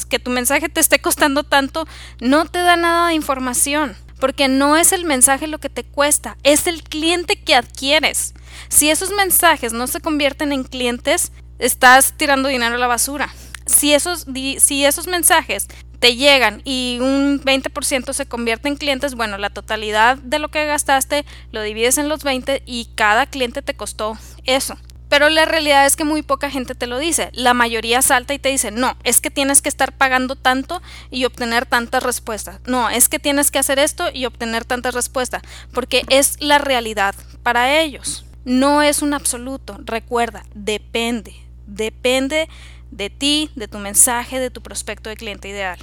que 0.09 0.19
tu 0.19 0.31
mensaje 0.31 0.69
te 0.69 0.81
esté 0.81 1.01
costando 1.01 1.45
tanto, 1.45 1.87
no 2.21 2.47
te 2.47 2.61
da 2.61 2.77
nada 2.77 3.09
de 3.09 3.15
información, 3.15 3.97
porque 4.21 4.49
no 4.49 4.77
es 4.77 4.93
el 4.93 5.05
mensaje 5.05 5.47
lo 5.47 5.59
que 5.59 5.71
te 5.71 5.85
cuesta, 5.85 6.37
es 6.43 6.67
el 6.67 6.83
cliente 6.83 7.41
que 7.41 7.55
adquieres. 7.55 8.35
Si 8.69 8.91
esos 8.91 9.11
mensajes 9.13 9.73
no 9.73 9.87
se 9.87 10.01
convierten 10.01 10.53
en 10.53 10.65
clientes, 10.65 11.33
estás 11.59 12.15
tirando 12.17 12.49
dinero 12.49 12.75
a 12.75 12.79
la 12.79 12.87
basura. 12.87 13.33
Si 13.67 13.93
esos, 13.93 14.27
si 14.59 14.85
esos 14.85 15.07
mensajes 15.07 15.69
te 15.99 16.17
llegan 16.17 16.63
y 16.65 16.99
un 17.01 17.41
20% 17.43 18.13
se 18.13 18.27
convierte 18.27 18.69
en 18.69 18.77
clientes, 18.77 19.15
bueno, 19.15 19.37
la 19.37 19.51
totalidad 19.51 20.17
de 20.17 20.39
lo 20.39 20.49
que 20.49 20.67
gastaste 20.67 21.25
lo 21.51 21.63
divides 21.63 21.99
en 21.99 22.09
los 22.09 22.23
20 22.23 22.63
y 22.67 22.89
cada 22.95 23.27
cliente 23.27 23.63
te 23.63 23.75
costó 23.75 24.17
eso. 24.45 24.79
Pero 25.09 25.31
la 25.31 25.47
realidad 25.47 25.87
es 25.87 25.97
que 25.97 26.05
muy 26.05 26.23
poca 26.23 26.51
gente 26.51 26.75
te 26.75 26.87
lo 26.87 26.99
dice. 26.99 27.31
La 27.33 27.55
mayoría 27.55 28.03
salta 28.03 28.35
y 28.35 28.39
te 28.39 28.51
dice, 28.51 28.71
no, 28.71 28.97
es 29.05 29.21
que 29.21 29.31
tienes 29.31 29.63
que 29.63 29.71
estar 29.71 29.93
pagando 29.93 30.37
tanto 30.37 30.83
y 31.11 31.25
obtener 31.25 31.65
tantas 31.65 32.03
respuestas. 32.03 32.61
No, 32.67 32.91
es 32.91 33.09
que 33.09 33.19
tienes 33.19 33.51
que 33.51 33.59
hacer 33.59 33.79
esto 33.79 34.09
y 34.13 34.27
obtener 34.27 34.67
tantas 34.67 34.95
respuestas, 34.95 35.43
porque 35.73 36.05
es 36.11 36.37
la 36.41 36.59
realidad 36.59 37.15
para 37.43 37.81
ellos. 37.81 38.28
No 38.49 38.81
es 38.81 39.03
un 39.03 39.13
absoluto, 39.13 39.77
recuerda, 39.85 40.43
depende, 40.55 41.35
depende 41.67 42.49
de 42.91 43.11
ti, 43.11 43.51
de 43.57 43.69
tu 43.69 43.79
mensaje, 43.79 44.41
de 44.41 44.49
tu 44.49 44.63
prospecto 44.63 45.11
de 45.11 45.17
cliente 45.17 45.51
ideal. 45.51 45.79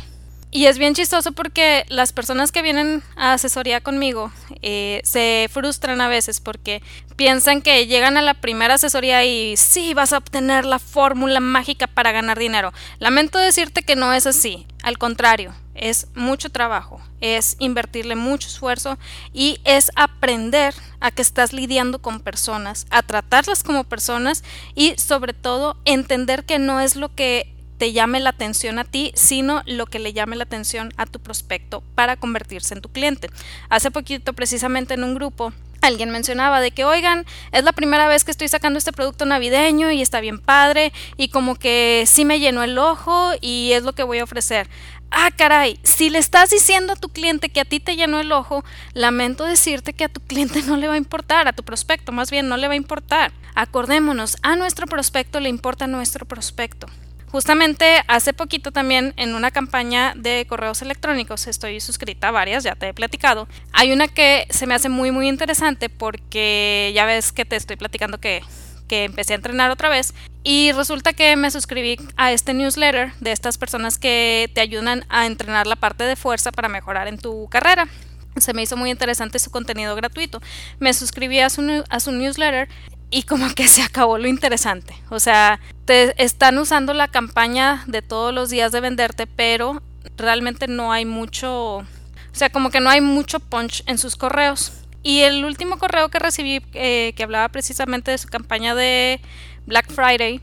Y 0.55 0.67
es 0.67 0.77
bien 0.77 0.95
chistoso 0.95 1.33
porque 1.33 1.85
las 1.89 2.13
personas 2.13 2.53
que 2.53 2.61
vienen 2.61 3.03
a 3.17 3.33
asesoría 3.33 3.81
conmigo 3.81 4.31
eh, 4.61 5.01
se 5.03 5.49
frustran 5.51 5.99
a 5.99 6.07
veces 6.07 6.39
porque 6.39 6.81
piensan 7.17 7.61
que 7.61 7.87
llegan 7.87 8.15
a 8.15 8.21
la 8.21 8.35
primera 8.35 8.75
asesoría 8.75 9.25
y 9.25 9.57
sí, 9.57 9.93
vas 9.93 10.13
a 10.13 10.17
obtener 10.17 10.63
la 10.63 10.79
fórmula 10.79 11.41
mágica 11.41 11.87
para 11.87 12.13
ganar 12.13 12.39
dinero. 12.39 12.71
Lamento 12.99 13.37
decirte 13.37 13.83
que 13.83 13.97
no 13.97 14.13
es 14.13 14.27
así. 14.27 14.65
Al 14.81 14.97
contrario, 14.97 15.53
es 15.73 16.07
mucho 16.15 16.49
trabajo, 16.49 17.01
es 17.19 17.57
invertirle 17.59 18.15
mucho 18.15 18.47
esfuerzo 18.47 18.97
y 19.33 19.59
es 19.65 19.91
aprender 19.97 20.73
a 21.01 21.11
que 21.11 21.21
estás 21.21 21.51
lidiando 21.51 22.01
con 22.01 22.21
personas, 22.21 22.87
a 22.91 23.01
tratarlas 23.01 23.61
como 23.61 23.83
personas 23.83 24.45
y 24.73 24.95
sobre 24.95 25.33
todo 25.33 25.75
entender 25.83 26.45
que 26.45 26.59
no 26.59 26.79
es 26.79 26.95
lo 26.95 27.13
que 27.13 27.54
te 27.77 27.91
llame 27.91 28.19
la 28.19 28.31
atención 28.31 28.79
a 28.79 28.83
ti, 28.83 29.11
sino 29.15 29.61
lo 29.65 29.85
que 29.85 29.99
le 29.99 30.13
llame 30.13 30.35
la 30.35 30.43
atención 30.43 30.93
a 30.97 31.05
tu 31.05 31.19
prospecto 31.19 31.83
para 31.95 32.15
convertirse 32.15 32.73
en 32.73 32.81
tu 32.81 32.89
cliente. 32.89 33.29
Hace 33.69 33.91
poquito, 33.91 34.33
precisamente 34.33 34.93
en 34.93 35.03
un 35.03 35.15
grupo, 35.15 35.53
alguien 35.81 36.09
mencionaba 36.09 36.61
de 36.61 36.71
que, 36.71 36.85
oigan, 36.85 37.25
es 37.51 37.63
la 37.63 37.71
primera 37.71 38.07
vez 38.07 38.23
que 38.23 38.31
estoy 38.31 38.47
sacando 38.47 38.77
este 38.77 38.91
producto 38.91 39.25
navideño 39.25 39.91
y 39.91 40.01
está 40.01 40.19
bien 40.19 40.39
padre 40.39 40.91
y 41.17 41.29
como 41.29 41.55
que 41.55 42.05
sí 42.07 42.25
me 42.25 42.39
llenó 42.39 42.63
el 42.63 42.77
ojo 42.77 43.31
y 43.41 43.71
es 43.73 43.83
lo 43.83 43.93
que 43.93 44.03
voy 44.03 44.19
a 44.19 44.23
ofrecer. 44.23 44.67
Ah, 45.11 45.29
caray, 45.31 45.79
si 45.83 46.09
le 46.09 46.17
estás 46.17 46.49
diciendo 46.49 46.93
a 46.93 46.95
tu 46.95 47.09
cliente 47.09 47.49
que 47.49 47.61
a 47.61 47.65
ti 47.65 47.79
te 47.79 47.95
llenó 47.95 48.19
el 48.19 48.31
ojo, 48.31 48.65
lamento 48.93 49.45
decirte 49.45 49.93
que 49.93 50.03
a 50.03 50.09
tu 50.09 50.19
cliente 50.19 50.61
no 50.63 50.75
le 50.75 50.87
va 50.87 50.95
a 50.95 50.97
importar, 50.97 51.47
a 51.47 51.53
tu 51.53 51.63
prospecto 51.63 52.11
más 52.11 52.31
bien 52.31 52.49
no 52.49 52.57
le 52.57 52.67
va 52.67 52.73
a 52.73 52.77
importar. 52.77 53.31
Acordémonos, 53.53 54.37
a 54.41 54.55
nuestro 54.55 54.87
prospecto 54.87 55.39
le 55.39 55.49
importa 55.49 55.87
nuestro 55.87 56.25
prospecto. 56.25 56.87
Justamente 57.35 58.01
hace 58.07 58.31
poquito 58.31 58.71
también 58.71 59.13
en 59.17 59.35
una 59.35 59.51
campaña 59.51 60.13
de 60.15 60.45
correos 60.47 60.81
electrónicos, 60.81 61.47
estoy 61.47 61.81
suscrita 61.81 62.29
a 62.29 62.31
varias, 62.31 62.63
ya 62.63 62.75
te 62.75 62.87
he 62.87 62.93
platicado. 62.93 63.49
Hay 63.73 63.91
una 63.91 64.07
que 64.07 64.47
se 64.51 64.65
me 64.65 64.73
hace 64.73 64.87
muy 64.87 65.11
muy 65.11 65.27
interesante 65.27 65.89
porque 65.89 66.93
ya 66.95 67.03
ves 67.03 67.33
que 67.33 67.43
te 67.43 67.57
estoy 67.57 67.75
platicando 67.75 68.21
que, 68.21 68.41
que 68.87 69.03
empecé 69.03 69.33
a 69.33 69.35
entrenar 69.35 69.69
otra 69.69 69.89
vez 69.89 70.13
y 70.45 70.71
resulta 70.71 71.11
que 71.11 71.35
me 71.35 71.51
suscribí 71.51 71.97
a 72.15 72.31
este 72.31 72.53
newsletter 72.53 73.11
de 73.19 73.33
estas 73.33 73.57
personas 73.57 73.97
que 73.97 74.49
te 74.53 74.61
ayudan 74.61 75.03
a 75.09 75.25
entrenar 75.25 75.67
la 75.67 75.75
parte 75.75 76.05
de 76.05 76.15
fuerza 76.15 76.53
para 76.53 76.69
mejorar 76.69 77.09
en 77.09 77.17
tu 77.17 77.49
carrera 77.49 77.89
se 78.37 78.53
me 78.53 78.61
hizo 78.61 78.77
muy 78.77 78.91
interesante 78.91 79.39
su 79.39 79.49
contenido 79.49 79.95
gratuito. 79.95 80.41
Me 80.79 80.93
suscribí 80.93 81.39
a 81.39 81.49
su, 81.49 81.83
a 81.89 81.99
su 81.99 82.11
newsletter 82.11 82.67
y 83.15 83.23
como 83.23 83.47
que 83.55 83.69
se 83.69 83.81
acabó 83.81 84.17
lo 84.17 84.27
interesante. 84.27 84.93
O 85.09 85.21
sea, 85.21 85.61
te 85.85 86.21
están 86.21 86.57
usando 86.57 86.93
la 86.93 87.07
campaña 87.07 87.85
de 87.87 88.01
todos 88.01 88.33
los 88.33 88.49
días 88.49 88.73
de 88.73 88.81
venderte, 88.81 89.25
pero 89.25 89.81
realmente 90.17 90.67
no 90.67 90.91
hay 90.91 91.05
mucho, 91.05 91.77
o 91.77 91.85
sea, 92.33 92.49
como 92.49 92.71
que 92.71 92.81
no 92.81 92.89
hay 92.89 92.99
mucho 92.99 93.39
punch 93.39 93.83
en 93.85 93.97
sus 93.97 94.17
correos. 94.17 94.73
Y 95.01 95.21
el 95.21 95.45
último 95.45 95.77
correo 95.77 96.09
que 96.09 96.19
recibí, 96.19 96.61
eh, 96.73 97.13
que 97.15 97.23
hablaba 97.23 97.47
precisamente 97.47 98.11
de 98.11 98.17
su 98.17 98.27
campaña 98.27 98.75
de 98.75 99.21
Black 99.65 99.89
Friday, 99.93 100.41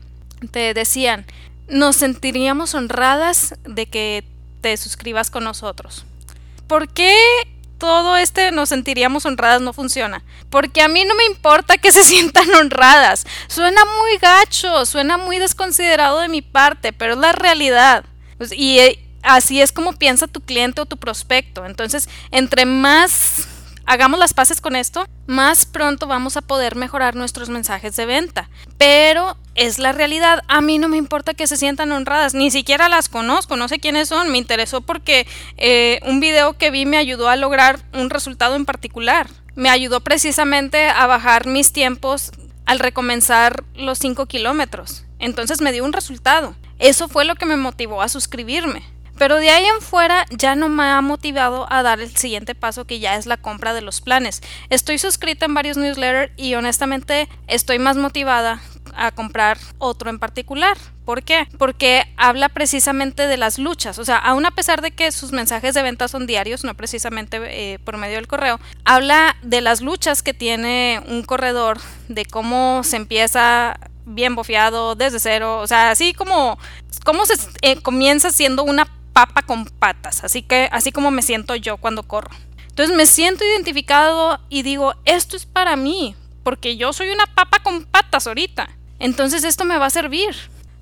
te 0.49 0.73
decían, 0.73 1.27
nos 1.67 1.97
sentiríamos 1.97 2.73
honradas 2.73 3.53
de 3.65 3.85
que 3.85 4.23
te 4.61 4.75
suscribas 4.77 5.29
con 5.29 5.43
nosotros. 5.43 6.07
¿Por 6.65 6.89
qué 6.89 7.13
todo 7.77 8.17
este 8.17 8.51
nos 8.51 8.69
sentiríamos 8.69 9.25
honradas 9.25 9.61
no 9.61 9.73
funciona. 9.73 10.23
Porque 10.49 10.81
a 10.81 10.87
mí 10.87 11.05
no 11.05 11.15
me 11.15 11.25
importa 11.25 11.77
que 11.77 11.91
se 11.91 12.03
sientan 12.03 12.53
honradas. 12.53 13.25
Suena 13.47 13.81
muy 13.85 14.17
gacho, 14.17 14.85
suena 14.85 15.17
muy 15.17 15.39
desconsiderado 15.39 16.19
de 16.19 16.29
mi 16.29 16.41
parte, 16.41 16.93
pero 16.93 17.13
es 17.13 17.19
la 17.19 17.31
realidad. 17.31 18.05
Pues, 18.37 18.51
y 18.51 18.79
eh, 18.79 18.99
así 19.21 19.61
es 19.61 19.71
como 19.71 19.93
piensa 19.93 20.27
tu 20.27 20.41
cliente 20.41 20.81
o 20.81 20.85
tu 20.85 20.97
prospecto. 20.97 21.65
Entonces, 21.65 22.09
entre 22.31 22.65
más 22.65 23.47
hagamos 23.85 24.19
las 24.19 24.33
paces 24.33 24.61
con 24.61 24.75
esto, 24.75 25.05
más 25.27 25.65
pronto 25.65 26.07
vamos 26.07 26.37
a 26.37 26.41
poder 26.41 26.75
mejorar 26.75 27.15
nuestros 27.15 27.49
mensajes 27.49 27.95
de 27.95 28.05
venta. 28.05 28.49
Pero 28.77 29.37
es 29.55 29.79
la 29.79 29.91
realidad. 29.91 30.41
A 30.47 30.61
mí 30.61 30.77
no 30.77 30.89
me 30.89 30.97
importa 30.97 31.33
que 31.33 31.47
se 31.47 31.57
sientan 31.57 31.91
honradas, 31.91 32.33
ni 32.33 32.51
siquiera 32.51 32.89
las 32.89 33.09
conozco, 33.09 33.55
no 33.55 33.67
sé 33.67 33.79
quiénes 33.79 34.09
son. 34.09 34.31
Me 34.31 34.37
interesó 34.37 34.81
porque 34.81 35.27
eh, 35.57 35.99
un 36.03 36.19
video 36.19 36.57
que 36.57 36.71
vi 36.71 36.85
me 36.85 36.97
ayudó 36.97 37.29
a 37.29 37.35
lograr 37.35 37.79
un 37.93 38.09
resultado 38.09 38.55
en 38.55 38.65
particular. 38.65 39.29
Me 39.55 39.69
ayudó 39.69 39.99
precisamente 40.01 40.89
a 40.89 41.05
bajar 41.05 41.45
mis 41.47 41.71
tiempos 41.71 42.31
al 42.65 42.79
recomenzar 42.79 43.63
los 43.75 43.99
5 43.99 44.25
kilómetros. 44.25 45.05
Entonces 45.19 45.61
me 45.61 45.71
dio 45.71 45.85
un 45.85 45.93
resultado. 45.93 46.55
Eso 46.79 47.07
fue 47.07 47.23
lo 47.23 47.35
que 47.35 47.45
me 47.45 47.55
motivó 47.55 48.01
a 48.01 48.09
suscribirme. 48.09 48.83
Pero 49.23 49.37
de 49.37 49.51
ahí 49.51 49.63
en 49.63 49.79
fuera 49.79 50.25
ya 50.31 50.53
no 50.53 50.67
me 50.67 50.83
ha 50.83 50.99
motivado 50.99 51.65
a 51.71 51.81
dar 51.81 52.01
el 52.01 52.13
siguiente 52.13 52.55
paso 52.55 52.83
que 52.83 52.99
ya 52.99 53.15
es 53.15 53.25
la 53.25 53.37
compra 53.37 53.73
de 53.73 53.79
los 53.79 54.01
planes. 54.01 54.41
Estoy 54.69 54.97
suscrita 54.97 55.45
en 55.45 55.53
varios 55.53 55.77
newsletters 55.77 56.33
y 56.35 56.55
honestamente 56.55 57.29
estoy 57.47 57.79
más 57.79 57.95
motivada 57.95 58.61
a 58.97 59.11
comprar 59.11 59.57
otro 59.77 60.09
en 60.09 60.19
particular. 60.19 60.75
¿Por 61.05 61.23
qué? 61.23 61.47
Porque 61.57 62.03
habla 62.17 62.49
precisamente 62.49 63.25
de 63.25 63.37
las 63.37 63.59
luchas. 63.59 63.97
O 63.97 64.03
sea, 64.03 64.17
aún 64.17 64.45
a 64.45 64.51
pesar 64.51 64.81
de 64.81 64.91
que 64.91 65.09
sus 65.13 65.31
mensajes 65.31 65.73
de 65.73 65.83
venta 65.83 66.09
son 66.09 66.27
diarios, 66.27 66.65
no 66.65 66.73
precisamente 66.73 67.39
eh, 67.43 67.79
por 67.79 67.95
medio 67.95 68.17
del 68.17 68.27
correo, 68.27 68.59
habla 68.83 69.37
de 69.41 69.61
las 69.61 69.79
luchas 69.79 70.21
que 70.21 70.33
tiene 70.33 71.01
un 71.07 71.23
corredor, 71.23 71.79
de 72.09 72.25
cómo 72.25 72.81
se 72.83 72.97
empieza 72.97 73.79
bien 74.03 74.35
bofeado 74.35 74.95
desde 74.95 75.21
cero. 75.21 75.59
O 75.59 75.67
sea, 75.67 75.91
así 75.91 76.13
como 76.13 76.59
cómo 77.05 77.25
se 77.25 77.35
eh, 77.61 77.81
comienza 77.81 78.29
siendo 78.29 78.65
una 78.65 78.85
papa 79.13 79.43
con 79.43 79.65
patas, 79.65 80.23
así 80.23 80.41
que 80.41 80.67
así 80.71 80.91
como 80.91 81.11
me 81.11 81.21
siento 81.21 81.55
yo 81.55 81.77
cuando 81.77 82.03
corro. 82.03 82.31
Entonces 82.67 82.95
me 82.95 83.05
siento 83.05 83.45
identificado 83.45 84.39
y 84.49 84.63
digo, 84.63 84.95
esto 85.05 85.37
es 85.37 85.45
para 85.45 85.75
mí, 85.75 86.15
porque 86.43 86.75
yo 86.75 86.91
soy 86.91 87.09
una 87.09 87.27
papa 87.27 87.59
con 87.61 87.85
patas 87.85 88.25
ahorita. 88.25 88.67
Entonces 88.97 89.43
esto 89.43 89.63
me 89.63 89.77
va 89.77 89.85
a 89.85 89.91
servir. 89.91 90.35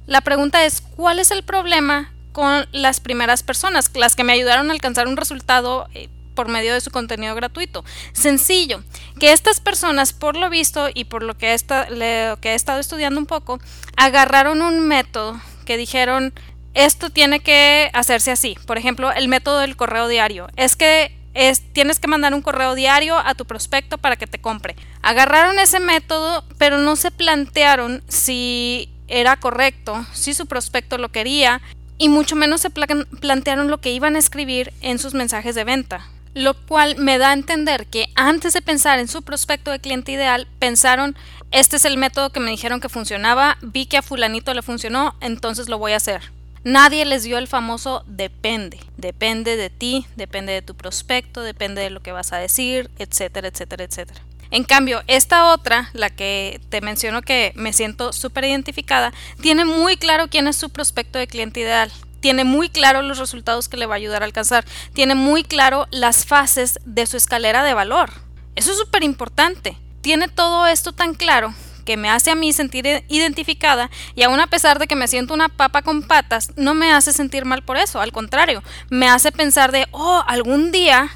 La 0.08 0.22
pregunta 0.22 0.64
es, 0.64 0.82
¿cuál 0.96 1.20
es 1.20 1.32
el 1.32 1.44
problema 1.44 2.14
con 2.32 2.66
las 2.72 3.02
primeras 3.02 3.44
personas, 3.44 3.92
las 3.94 4.16
que 4.16 4.24
me 4.24 4.34
ayudaron 4.34 4.70
a 4.70 4.74
alcanzar 4.74 5.08
un 5.08 5.18
resultado 5.18 5.88
eh, 5.94 6.08
por 6.34 6.48
medio 6.48 6.74
de 6.74 6.82
su 6.82 6.92
contenido 6.92 7.36
gratuito? 7.36 7.84
Sencillo, 8.14 8.84
que 9.20 9.34
estas 9.34 9.60
personas, 9.60 10.14
por 10.14 10.38
lo 10.38 10.50
visto 10.50 10.88
y 10.94 11.06
por 11.06 11.24
lo 11.24 11.38
que, 11.38 11.56
lo 11.90 12.40
que 12.40 12.52
he 12.52 12.56
estado 12.56 12.80
estudiando 12.80 13.20
un 13.20 13.26
poco, 13.26 13.60
agarraron 13.98 14.62
un 14.62 14.80
método 14.88 15.42
que 15.66 15.78
dijeron, 15.78 16.34
esto 16.74 17.10
tiene 17.10 17.40
que 17.40 17.90
hacerse 17.94 18.32
así. 18.32 18.58
Por 18.66 18.78
ejemplo, 18.78 19.12
el 19.12 19.28
método 19.28 19.60
del 19.60 19.76
correo 19.76 20.08
diario. 20.08 20.48
Es 20.56 20.76
que 20.76 21.16
es, 21.34 21.62
tienes 21.74 22.00
que 22.00 22.08
mandar 22.08 22.34
un 22.34 22.42
correo 22.42 22.76
diario 22.76 23.18
a 23.18 23.36
tu 23.36 23.46
prospecto 23.46 23.98
para 23.98 24.16
que 24.16 24.28
te 24.28 24.40
compre. 24.40 24.76
Agarraron 25.02 25.60
ese 25.60 25.80
método, 25.80 26.44
pero 26.58 26.78
no 26.78 26.96
se 26.96 27.12
plantearon 27.12 28.04
si 28.08 28.90
era 29.08 29.38
correcto, 29.38 30.06
si 30.14 30.34
su 30.34 30.46
prospecto 30.46 30.98
lo 30.98 31.10
quería, 31.10 31.62
y 31.98 32.10
mucho 32.10 32.36
menos 32.36 32.62
se 32.62 32.70
plantearon 32.70 33.70
lo 33.70 33.80
que 33.80 33.92
iban 33.92 34.16
a 34.16 34.20
escribir 34.20 34.74
en 34.82 34.98
sus 34.98 35.14
mensajes 35.14 35.54
de 35.56 35.64
venta. 35.64 36.08
Lo 36.34 36.54
cual 36.54 36.96
me 36.98 37.18
da 37.18 37.32
a 37.32 37.34
entender 37.34 37.88
que 37.88 38.08
antes 38.16 38.54
de 38.54 38.62
pensar 38.62 39.00
en 39.00 39.10
su 39.10 39.22
prospecto 39.22 39.70
de 39.70 39.80
cliente 39.80 40.14
ideal, 40.14 40.48
pensaron, 40.60 41.18
este 41.52 41.76
es 41.76 41.86
el 41.86 41.98
método 41.98 42.32
que 42.32 42.40
me 42.40 42.52
dijeron 42.52 42.80
que 42.80 42.90
funcionaba, 42.90 43.58
vi 43.62 43.86
que 43.86 43.98
a 43.98 44.02
fulanito 44.02 44.54
le 44.54 44.62
funcionó, 44.62 45.16
entonces 45.20 45.68
lo 45.68 45.78
voy 45.78 45.92
a 45.92 45.98
hacer. 45.98 46.32
Nadie 46.64 47.06
les 47.06 47.24
dio 47.24 47.40
el 47.40 47.48
famoso 47.48 48.04
depende. 48.06 48.80
Depende 48.96 49.58
de 49.58 49.72
ti, 49.72 50.06
depende 50.16 50.54
de 50.54 50.62
tu 50.62 50.76
prospecto, 50.76 51.42
depende 51.42 51.82
de 51.82 51.90
lo 51.90 52.02
que 52.02 52.12
vas 52.12 52.34
a 52.34 52.38
decir, 52.38 52.92
etcétera, 53.00 53.48
etcétera, 53.48 53.84
etcétera. 53.84 54.22
En 54.52 54.64
cambio, 54.64 55.02
esta 55.08 55.46
otra, 55.46 55.90
la 55.94 56.12
que 56.12 56.62
te 56.70 56.82
menciono 56.82 57.24
que 57.24 57.52
me 57.56 57.74
siento 57.74 58.14
súper 58.14 58.44
identificada, 58.44 59.12
tiene 59.42 59.66
muy 59.66 59.98
claro 59.98 60.28
quién 60.30 60.48
es 60.48 60.56
su 60.56 60.70
prospecto 60.70 61.18
de 61.18 61.28
cliente 61.28 61.62
ideal. 61.62 61.92
Tiene 62.20 62.44
muy 62.44 62.70
claro 62.70 63.02
los 63.02 63.18
resultados 63.18 63.68
que 63.68 63.78
le 63.78 63.88
va 63.88 63.96
a 63.96 63.98
ayudar 63.98 64.22
a 64.22 64.26
alcanzar. 64.26 64.64
Tiene 64.94 65.16
muy 65.16 65.44
claro 65.44 65.88
las 65.90 66.26
fases 66.28 66.80
de 66.86 67.08
su 67.08 67.18
escalera 67.18 67.64
de 67.64 67.74
valor. 67.74 68.12
Eso 68.56 68.72
es 68.72 68.78
súper 68.78 69.04
importante. 69.04 69.78
Tiene 70.02 70.28
todo 70.28 70.68
esto 70.68 70.92
tan 70.92 71.16
claro 71.16 71.56
que 71.82 71.98
me 71.98 72.10
hace 72.10 72.32
a 72.32 72.36
mí 72.36 72.54
sentir 72.54 73.06
identificada 73.08 73.90
y 74.16 74.24
aún 74.24 74.40
a 74.40 74.48
pesar 74.48 74.80
de 74.80 74.88
que 74.88 74.96
me 74.96 75.08
siento 75.08 75.34
una 75.34 75.50
papa 75.50 75.82
con 75.82 76.04
patas, 76.04 76.52
no 76.56 76.74
me 76.74 76.92
hace 76.92 77.14
sentir 77.14 77.46
mal 77.46 77.64
por 77.64 77.78
eso, 77.78 78.02
al 78.02 78.12
contrario, 78.12 78.64
me 78.90 79.10
hace 79.10 79.32
pensar 79.32 79.72
de, 79.72 79.88
oh, 79.92 80.24
algún 80.28 80.72
día 80.72 81.10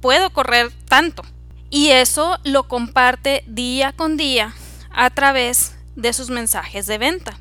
puedo 0.00 0.30
correr 0.30 0.70
tanto. 0.86 1.22
Y 1.70 1.90
eso 1.90 2.38
lo 2.44 2.68
comparte 2.68 3.42
día 3.46 3.92
con 3.92 4.16
día 4.16 4.54
a 4.90 5.10
través 5.10 5.74
de 5.96 6.12
sus 6.12 6.30
mensajes 6.30 6.86
de 6.86 6.98
venta. 6.98 7.38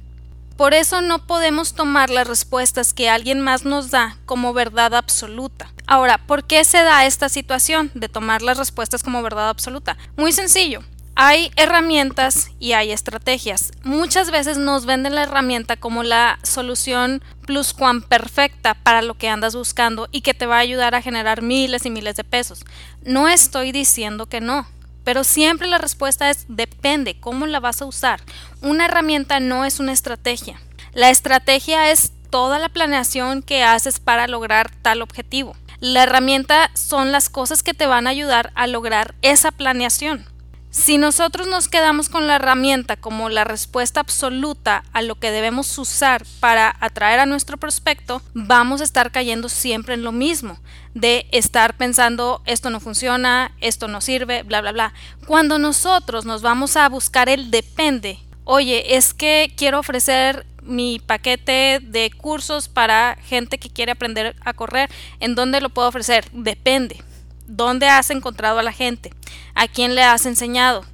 Por 0.57 0.73
eso 0.73 1.01
no 1.01 1.25
podemos 1.25 1.73
tomar 1.73 2.09
las 2.09 2.27
respuestas 2.27 2.93
que 2.93 3.09
alguien 3.09 3.41
más 3.41 3.65
nos 3.65 3.91
da 3.91 4.17
como 4.25 4.53
verdad 4.53 4.93
absoluta. 4.93 5.73
Ahora, 5.87 6.19
¿por 6.19 6.45
qué 6.45 6.63
se 6.63 6.83
da 6.83 7.05
esta 7.05 7.27
situación 7.27 7.91
de 7.95 8.07
tomar 8.07 8.41
las 8.41 8.57
respuestas 8.57 9.03
como 9.03 9.21
verdad 9.21 9.49
absoluta? 9.49 9.97
Muy 10.15 10.31
sencillo 10.31 10.83
hay 11.15 11.51
herramientas 11.55 12.51
y 12.59 12.73
hay 12.73 12.91
estrategias. 12.91 13.71
Muchas 13.83 14.31
veces 14.31 14.57
nos 14.57 14.85
venden 14.85 15.15
la 15.15 15.23
herramienta 15.23 15.77
como 15.77 16.03
la 16.03 16.39
solución 16.43 17.23
plus 17.45 17.73
cuan 17.73 18.01
perfecta 18.01 18.73
para 18.73 19.01
lo 19.01 19.13
que 19.13 19.29
andas 19.29 19.55
buscando 19.55 20.07
y 20.11 20.21
que 20.21 20.33
te 20.33 20.45
va 20.45 20.57
a 20.57 20.59
ayudar 20.59 20.95
a 20.95 21.01
generar 21.01 21.41
miles 21.41 21.85
y 21.85 21.91
miles 21.91 22.15
de 22.15 22.23
pesos. 22.23 22.65
No 23.03 23.29
estoy 23.29 23.71
diciendo 23.71 24.25
que 24.25 24.41
no, 24.41 24.67
pero 25.03 25.23
siempre 25.23 25.67
la 25.67 25.77
respuesta 25.77 26.29
es 26.29 26.45
depende 26.47 27.19
cómo 27.19 27.45
la 27.45 27.59
vas 27.59 27.81
a 27.81 27.85
usar. 27.85 28.21
Una 28.61 28.85
herramienta 28.85 29.39
no 29.39 29.65
es 29.65 29.79
una 29.79 29.91
estrategia. 29.91 30.59
La 30.93 31.09
estrategia 31.09 31.91
es 31.91 32.11
toda 32.31 32.57
la 32.57 32.69
planeación 32.69 33.43
que 33.43 33.63
haces 33.63 33.99
para 33.99 34.27
lograr 34.27 34.71
tal 34.81 35.03
objetivo. 35.03 35.55
La 35.79 36.03
herramienta 36.03 36.71
son 36.73 37.11
las 37.11 37.29
cosas 37.29 37.61
que 37.61 37.73
te 37.73 37.85
van 37.85 38.07
a 38.07 38.11
ayudar 38.11 38.51
a 38.55 38.67
lograr 38.67 39.13
esa 39.21 39.51
planeación. 39.51 40.32
Si 40.73 40.97
nosotros 40.97 41.45
nos 41.45 41.67
quedamos 41.67 42.09
con 42.09 42.25
la 42.25 42.37
herramienta 42.37 42.97
como 42.97 43.29
la 43.29 43.43
respuesta 43.43 43.99
absoluta 43.99 44.83
a 44.91 45.03
lo 45.03 45.13
que 45.13 45.29
debemos 45.29 45.77
usar 45.77 46.25
para 46.39 46.75
atraer 46.79 47.19
a 47.19 47.27
nuestro 47.27 47.57
prospecto, 47.57 48.23
vamos 48.33 48.81
a 48.81 48.83
estar 48.83 49.11
cayendo 49.11 49.49
siempre 49.49 49.93
en 49.93 50.01
lo 50.01 50.11
mismo, 50.11 50.57
de 50.95 51.27
estar 51.31 51.77
pensando 51.77 52.41
esto 52.47 52.71
no 52.71 52.79
funciona, 52.79 53.51
esto 53.61 53.87
no 53.87 54.01
sirve, 54.01 54.41
bla, 54.41 54.61
bla, 54.61 54.71
bla. 54.71 54.93
Cuando 55.27 55.59
nosotros 55.59 56.25
nos 56.25 56.41
vamos 56.41 56.75
a 56.75 56.89
buscar 56.89 57.29
el 57.29 57.51
depende, 57.51 58.17
oye, 58.43 58.95
es 58.95 59.13
que 59.13 59.53
quiero 59.55 59.77
ofrecer 59.77 60.43
mi 60.63 60.97
paquete 60.97 61.81
de 61.83 62.09
cursos 62.17 62.67
para 62.67 63.15
gente 63.21 63.59
que 63.59 63.69
quiere 63.69 63.91
aprender 63.91 64.35
a 64.43 64.53
correr, 64.53 64.89
¿en 65.19 65.35
dónde 65.35 65.61
lo 65.61 65.69
puedo 65.69 65.87
ofrecer? 65.87 66.25
Depende. 66.31 67.03
¿Dónde 67.47 67.87
has 67.87 68.09
encontrado 68.09 68.59
a 68.59 68.63
la 68.63 68.71
gente? 68.71 69.11
¿A 69.53 69.67
quién 69.67 69.95
le 69.95 70.03
has 70.03 70.25
enseñado? 70.25 70.85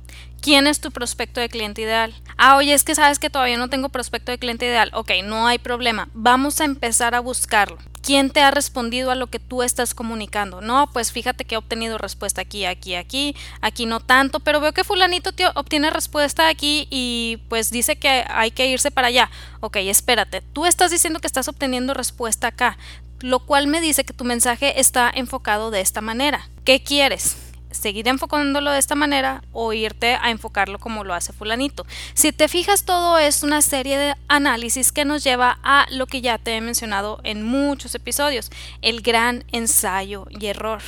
¿Quién 0.41 0.67
es 0.67 0.79
tu 0.79 0.91
prospecto 0.91 1.41
de 1.41 1.49
cliente 1.49 1.81
ideal? 1.81 2.13
Ah, 2.37 2.55
oye, 2.55 2.73
es 2.73 2.83
que 2.83 2.95
sabes 2.95 3.19
que 3.19 3.29
todavía 3.29 3.57
no 3.57 3.69
tengo 3.69 3.89
prospecto 3.89 4.31
de 4.31 4.37
cliente 4.37 4.65
ideal. 4.65 4.89
Ok, 4.93 5.11
no 5.23 5.47
hay 5.47 5.59
problema. 5.59 6.07
Vamos 6.13 6.61
a 6.61 6.65
empezar 6.65 7.13
a 7.13 7.19
buscarlo. 7.19 7.77
¿Quién 8.01 8.29
te 8.29 8.41
ha 8.41 8.49
respondido 8.49 9.11
a 9.11 9.15
lo 9.15 9.27
que 9.27 9.39
tú 9.39 9.61
estás 9.61 9.93
comunicando? 9.93 10.61
No, 10.61 10.89
pues 10.93 11.11
fíjate 11.11 11.43
que 11.43 11.55
he 11.55 11.57
obtenido 11.57 11.97
respuesta 11.97 12.41
aquí, 12.41 12.65
aquí, 12.65 12.95
aquí, 12.95 13.35
aquí 13.59 13.85
no 13.85 13.99
tanto, 13.99 14.39
pero 14.39 14.61
veo 14.61 14.73
que 14.73 14.85
fulanito 14.85 15.31
obtiene 15.55 15.89
respuesta 15.89 16.47
aquí 16.47 16.87
y 16.89 17.39
pues 17.49 17.69
dice 17.69 17.97
que 17.97 18.25
hay 18.29 18.51
que 18.51 18.67
irse 18.67 18.89
para 18.89 19.09
allá. 19.09 19.29
Ok, 19.59 19.75
espérate, 19.77 20.41
tú 20.53 20.65
estás 20.65 20.91
diciendo 20.91 21.19
que 21.19 21.27
estás 21.27 21.49
obteniendo 21.49 21.93
respuesta 21.93 22.47
acá, 22.47 22.77
lo 23.19 23.39
cual 23.39 23.67
me 23.67 23.81
dice 23.81 24.05
que 24.05 24.13
tu 24.13 24.23
mensaje 24.23 24.79
está 24.79 25.11
enfocado 25.13 25.69
de 25.69 25.81
esta 25.81 25.99
manera. 25.99 26.49
¿Qué 26.63 26.81
quieres? 26.81 27.48
Seguir 27.71 28.07
enfocándolo 28.07 28.71
de 28.71 28.79
esta 28.79 28.95
manera 28.95 29.43
o 29.53 29.73
irte 29.73 30.15
a 30.21 30.31
enfocarlo 30.31 30.79
como 30.79 31.03
lo 31.03 31.13
hace 31.13 31.33
fulanito. 31.33 31.85
Si 32.13 32.31
te 32.31 32.47
fijas, 32.47 32.83
todo 32.83 33.17
es 33.17 33.43
una 33.43 33.61
serie 33.61 33.97
de 33.97 34.15
análisis 34.27 34.91
que 34.91 35.05
nos 35.05 35.23
lleva 35.23 35.59
a 35.63 35.85
lo 35.91 36.07
que 36.07 36.21
ya 36.21 36.37
te 36.37 36.55
he 36.55 36.61
mencionado 36.61 37.19
en 37.23 37.43
muchos 37.43 37.95
episodios, 37.95 38.51
el 38.81 39.01
gran 39.01 39.43
ensayo 39.51 40.27
y 40.29 40.47
error. 40.47 40.81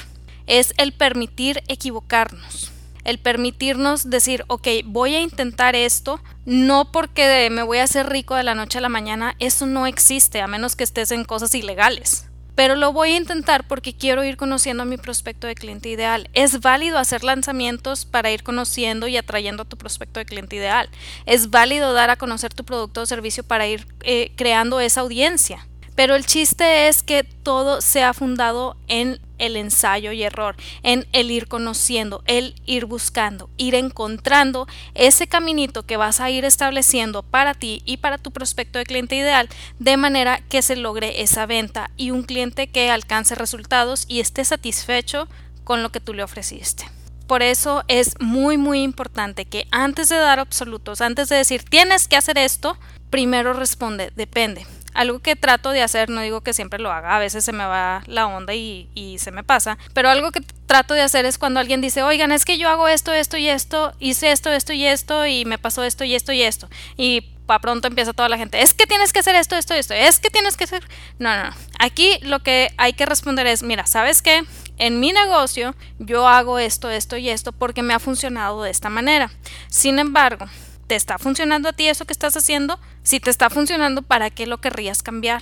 Es 0.47 0.73
el 0.77 0.91
permitir 0.91 1.63
equivocarnos. 1.67 2.71
El 3.03 3.17
permitirnos 3.17 4.11
decir, 4.11 4.45
ok, 4.47 4.67
voy 4.85 5.15
a 5.15 5.21
intentar 5.21 5.75
esto, 5.75 6.21
no 6.45 6.91
porque 6.91 7.49
me 7.49 7.63
voy 7.63 7.79
a 7.79 7.83
hacer 7.83 8.07
rico 8.07 8.35
de 8.35 8.43
la 8.43 8.53
noche 8.53 8.77
a 8.77 8.81
la 8.81 8.89
mañana, 8.89 9.35
eso 9.39 9.65
no 9.65 9.87
existe, 9.87 10.39
a 10.39 10.47
menos 10.47 10.75
que 10.75 10.83
estés 10.83 11.11
en 11.11 11.25
cosas 11.25 11.55
ilegales 11.55 12.30
pero 12.61 12.75
lo 12.75 12.93
voy 12.93 13.13
a 13.13 13.17
intentar 13.17 13.67
porque 13.67 13.95
quiero 13.95 14.23
ir 14.23 14.37
conociendo 14.37 14.83
a 14.83 14.85
mi 14.85 14.97
prospecto 14.97 15.47
de 15.47 15.55
cliente 15.55 15.89
ideal. 15.89 16.29
Es 16.33 16.59
válido 16.59 16.99
hacer 16.99 17.23
lanzamientos 17.23 18.05
para 18.05 18.29
ir 18.29 18.43
conociendo 18.43 19.07
y 19.07 19.17
atrayendo 19.17 19.63
a 19.63 19.65
tu 19.65 19.77
prospecto 19.77 20.19
de 20.19 20.27
cliente 20.27 20.57
ideal. 20.57 20.87
Es 21.25 21.49
válido 21.49 21.91
dar 21.93 22.11
a 22.11 22.17
conocer 22.17 22.53
tu 22.53 22.63
producto 22.63 23.01
o 23.01 23.05
servicio 23.07 23.43
para 23.43 23.65
ir 23.65 23.87
eh, 24.01 24.31
creando 24.35 24.79
esa 24.79 25.01
audiencia. 25.01 25.65
Pero 26.01 26.15
el 26.15 26.25
chiste 26.25 26.87
es 26.87 27.03
que 27.03 27.23
todo 27.23 27.79
sea 27.79 28.15
fundado 28.15 28.75
en 28.87 29.19
el 29.37 29.55
ensayo 29.55 30.11
y 30.11 30.23
error, 30.23 30.55
en 30.81 31.05
el 31.13 31.29
ir 31.29 31.47
conociendo, 31.47 32.23
el 32.25 32.55
ir 32.65 32.85
buscando, 32.85 33.51
ir 33.57 33.75
encontrando 33.75 34.67
ese 34.95 35.27
caminito 35.27 35.83
que 35.83 35.97
vas 35.97 36.19
a 36.19 36.31
ir 36.31 36.43
estableciendo 36.43 37.21
para 37.21 37.53
ti 37.53 37.83
y 37.85 37.97
para 37.97 38.17
tu 38.17 38.31
prospecto 38.31 38.79
de 38.79 38.85
cliente 38.85 39.15
ideal, 39.15 39.47
de 39.77 39.95
manera 39.95 40.41
que 40.49 40.63
se 40.63 40.75
logre 40.75 41.21
esa 41.21 41.45
venta 41.45 41.91
y 41.97 42.09
un 42.09 42.23
cliente 42.23 42.65
que 42.65 42.89
alcance 42.89 43.35
resultados 43.35 44.05
y 44.07 44.21
esté 44.21 44.43
satisfecho 44.43 45.27
con 45.63 45.83
lo 45.83 45.91
que 45.91 45.99
tú 45.99 46.15
le 46.15 46.23
ofreciste. 46.23 46.89
Por 47.27 47.43
eso 47.43 47.83
es 47.87 48.15
muy 48.19 48.57
muy 48.57 48.81
importante 48.81 49.45
que 49.45 49.67
antes 49.69 50.09
de 50.09 50.15
dar 50.15 50.39
absolutos, 50.39 50.99
antes 50.99 51.29
de 51.29 51.35
decir 51.35 51.61
tienes 51.61 52.07
que 52.07 52.17
hacer 52.17 52.39
esto, 52.39 52.75
primero 53.11 53.53
responde, 53.53 54.11
depende 54.15 54.65
algo 54.93 55.19
que 55.19 55.35
trato 55.35 55.71
de 55.71 55.81
hacer, 55.81 56.09
no 56.09 56.21
digo 56.21 56.41
que 56.41 56.53
siempre 56.53 56.79
lo 56.79 56.91
haga, 56.91 57.15
a 57.15 57.19
veces 57.19 57.43
se 57.45 57.53
me 57.53 57.65
va 57.65 58.03
la 58.07 58.27
onda 58.27 58.53
y, 58.53 58.87
se 59.19 59.31
me 59.31 59.43
pasa, 59.43 59.77
pero 59.93 60.09
algo 60.09 60.31
que 60.31 60.41
trato 60.65 60.93
de 60.93 61.01
hacer 61.01 61.25
es 61.25 61.37
cuando 61.37 61.59
alguien 61.59 61.81
dice, 61.81 62.01
oigan, 62.03 62.31
es 62.31 62.45
que 62.45 62.57
yo 62.57 62.69
hago 62.69 62.87
esto, 62.87 63.13
esto 63.13 63.37
y 63.37 63.47
esto, 63.47 63.93
hice 63.99 64.31
esto, 64.31 64.51
esto 64.51 64.73
y 64.73 64.85
esto, 64.85 65.25
y 65.25 65.45
me 65.45 65.57
pasó 65.57 65.83
esto 65.83 66.03
y 66.03 66.15
esto 66.15 66.31
y 66.31 66.41
esto. 66.41 66.69
Y 66.97 67.21
para 67.45 67.59
pronto 67.59 67.87
empieza 67.87 68.13
toda 68.13 68.29
la 68.29 68.37
gente, 68.37 68.61
es 68.61 68.73
que 68.73 68.87
tienes 68.87 69.11
que 69.11 69.19
hacer 69.19 69.35
esto, 69.35 69.55
esto 69.55 69.75
y 69.75 69.79
esto, 69.79 69.93
es 69.93 70.19
que 70.19 70.29
tienes 70.29 70.55
que 70.55 70.63
hacer... 70.63 70.87
No, 71.19 71.35
no, 71.35 71.49
no. 71.49 71.55
Aquí 71.79 72.17
lo 72.21 72.39
que 72.39 72.73
hay 72.77 72.93
que 72.93 73.05
responder 73.05 73.47
es, 73.47 73.63
mira, 73.63 73.85
¿sabes 73.85 74.21
qué? 74.21 74.43
En 74.77 74.99
mi 74.99 75.11
negocio 75.11 75.75
yo 75.99 76.27
hago 76.27 76.57
esto, 76.57 76.89
esto 76.89 77.17
y 77.17 77.29
esto 77.29 77.51
porque 77.51 77.83
me 77.83 77.93
ha 77.93 77.99
funcionado 77.99 78.63
de 78.63 78.71
esta 78.71 78.89
manera. 78.89 79.31
Sin 79.67 79.99
embargo, 79.99 80.47
¿Te 80.91 80.97
está 80.97 81.17
funcionando 81.17 81.69
a 81.69 81.71
ti 81.71 81.87
eso 81.87 82.03
que 82.03 82.11
estás 82.11 82.35
haciendo? 82.35 82.77
Si 83.01 83.21
te 83.21 83.29
está 83.29 83.49
funcionando, 83.49 84.01
¿para 84.01 84.29
qué 84.29 84.45
lo 84.45 84.59
querrías 84.59 85.03
cambiar? 85.03 85.41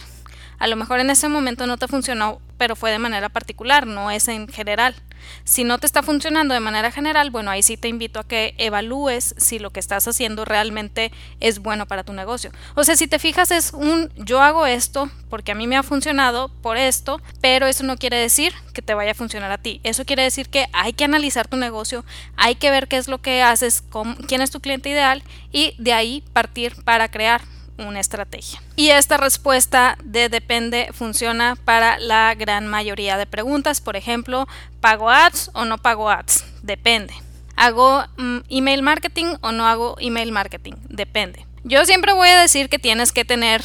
A 0.59 0.67
lo 0.67 0.75
mejor 0.75 0.99
en 0.99 1.09
ese 1.09 1.29
momento 1.29 1.65
no 1.65 1.77
te 1.77 1.87
funcionó, 1.87 2.39
pero 2.57 2.75
fue 2.75 2.91
de 2.91 2.99
manera 2.99 3.29
particular, 3.29 3.87
no 3.87 4.11
es 4.11 4.27
en 4.27 4.47
general. 4.47 4.95
Si 5.43 5.63
no 5.63 5.77
te 5.77 5.85
está 5.85 6.03
funcionando 6.03 6.53
de 6.53 6.59
manera 6.59 6.91
general, 6.91 7.31
bueno, 7.31 7.51
ahí 7.51 7.61
sí 7.61 7.77
te 7.77 7.87
invito 7.87 8.19
a 8.19 8.27
que 8.27 8.55
evalúes 8.57 9.35
si 9.37 9.59
lo 9.59 9.71
que 9.71 9.79
estás 9.79 10.07
haciendo 10.07 10.45
realmente 10.45 11.11
es 11.39 11.59
bueno 11.59 11.87
para 11.87 12.03
tu 12.03 12.13
negocio. 12.13 12.51
O 12.75 12.83
sea, 12.83 12.95
si 12.95 13.07
te 13.07 13.19
fijas 13.19 13.51
es 13.51 13.73
un 13.73 14.11
yo 14.15 14.41
hago 14.41 14.65
esto 14.65 15.09
porque 15.29 15.51
a 15.51 15.55
mí 15.55 15.67
me 15.67 15.77
ha 15.77 15.83
funcionado 15.83 16.49
por 16.61 16.77
esto, 16.77 17.21
pero 17.41 17.67
eso 17.67 17.83
no 17.83 17.97
quiere 17.97 18.17
decir 18.17 18.53
que 18.73 18.81
te 18.81 18.93
vaya 18.93 19.11
a 19.11 19.15
funcionar 19.15 19.51
a 19.51 19.57
ti. 19.57 19.79
Eso 19.83 20.05
quiere 20.05 20.23
decir 20.23 20.49
que 20.49 20.67
hay 20.73 20.93
que 20.93 21.05
analizar 21.05 21.47
tu 21.47 21.57
negocio, 21.57 22.03
hay 22.35 22.55
que 22.55 22.71
ver 22.71 22.87
qué 22.87 22.97
es 22.97 23.07
lo 23.07 23.19
que 23.19 23.43
haces, 23.43 23.83
quién 24.27 24.41
es 24.41 24.51
tu 24.51 24.59
cliente 24.59 24.89
ideal 24.89 25.23
y 25.51 25.75
de 25.77 25.93
ahí 25.93 26.23
partir 26.33 26.75
para 26.83 27.09
crear 27.09 27.41
una 27.87 27.99
estrategia. 27.99 28.61
Y 28.75 28.89
esta 28.89 29.17
respuesta 29.17 29.97
de 30.03 30.29
depende 30.29 30.89
funciona 30.93 31.55
para 31.55 31.99
la 31.99 32.35
gran 32.35 32.67
mayoría 32.67 33.17
de 33.17 33.25
preguntas. 33.25 33.81
Por 33.81 33.95
ejemplo, 33.95 34.47
¿pago 34.81 35.09
ads 35.09 35.51
o 35.53 35.65
no 35.65 35.77
pago 35.77 36.09
ads? 36.09 36.45
Depende. 36.61 37.13
¿Hago 37.55 38.03
mm, 38.17 38.39
email 38.49 38.81
marketing 38.81 39.35
o 39.41 39.51
no 39.51 39.67
hago 39.67 39.95
email 39.99 40.31
marketing? 40.31 40.73
Depende. 40.87 41.45
Yo 41.63 41.85
siempre 41.85 42.13
voy 42.13 42.29
a 42.29 42.39
decir 42.39 42.69
que 42.69 42.79
tienes 42.79 43.11
que 43.11 43.25
tener 43.25 43.63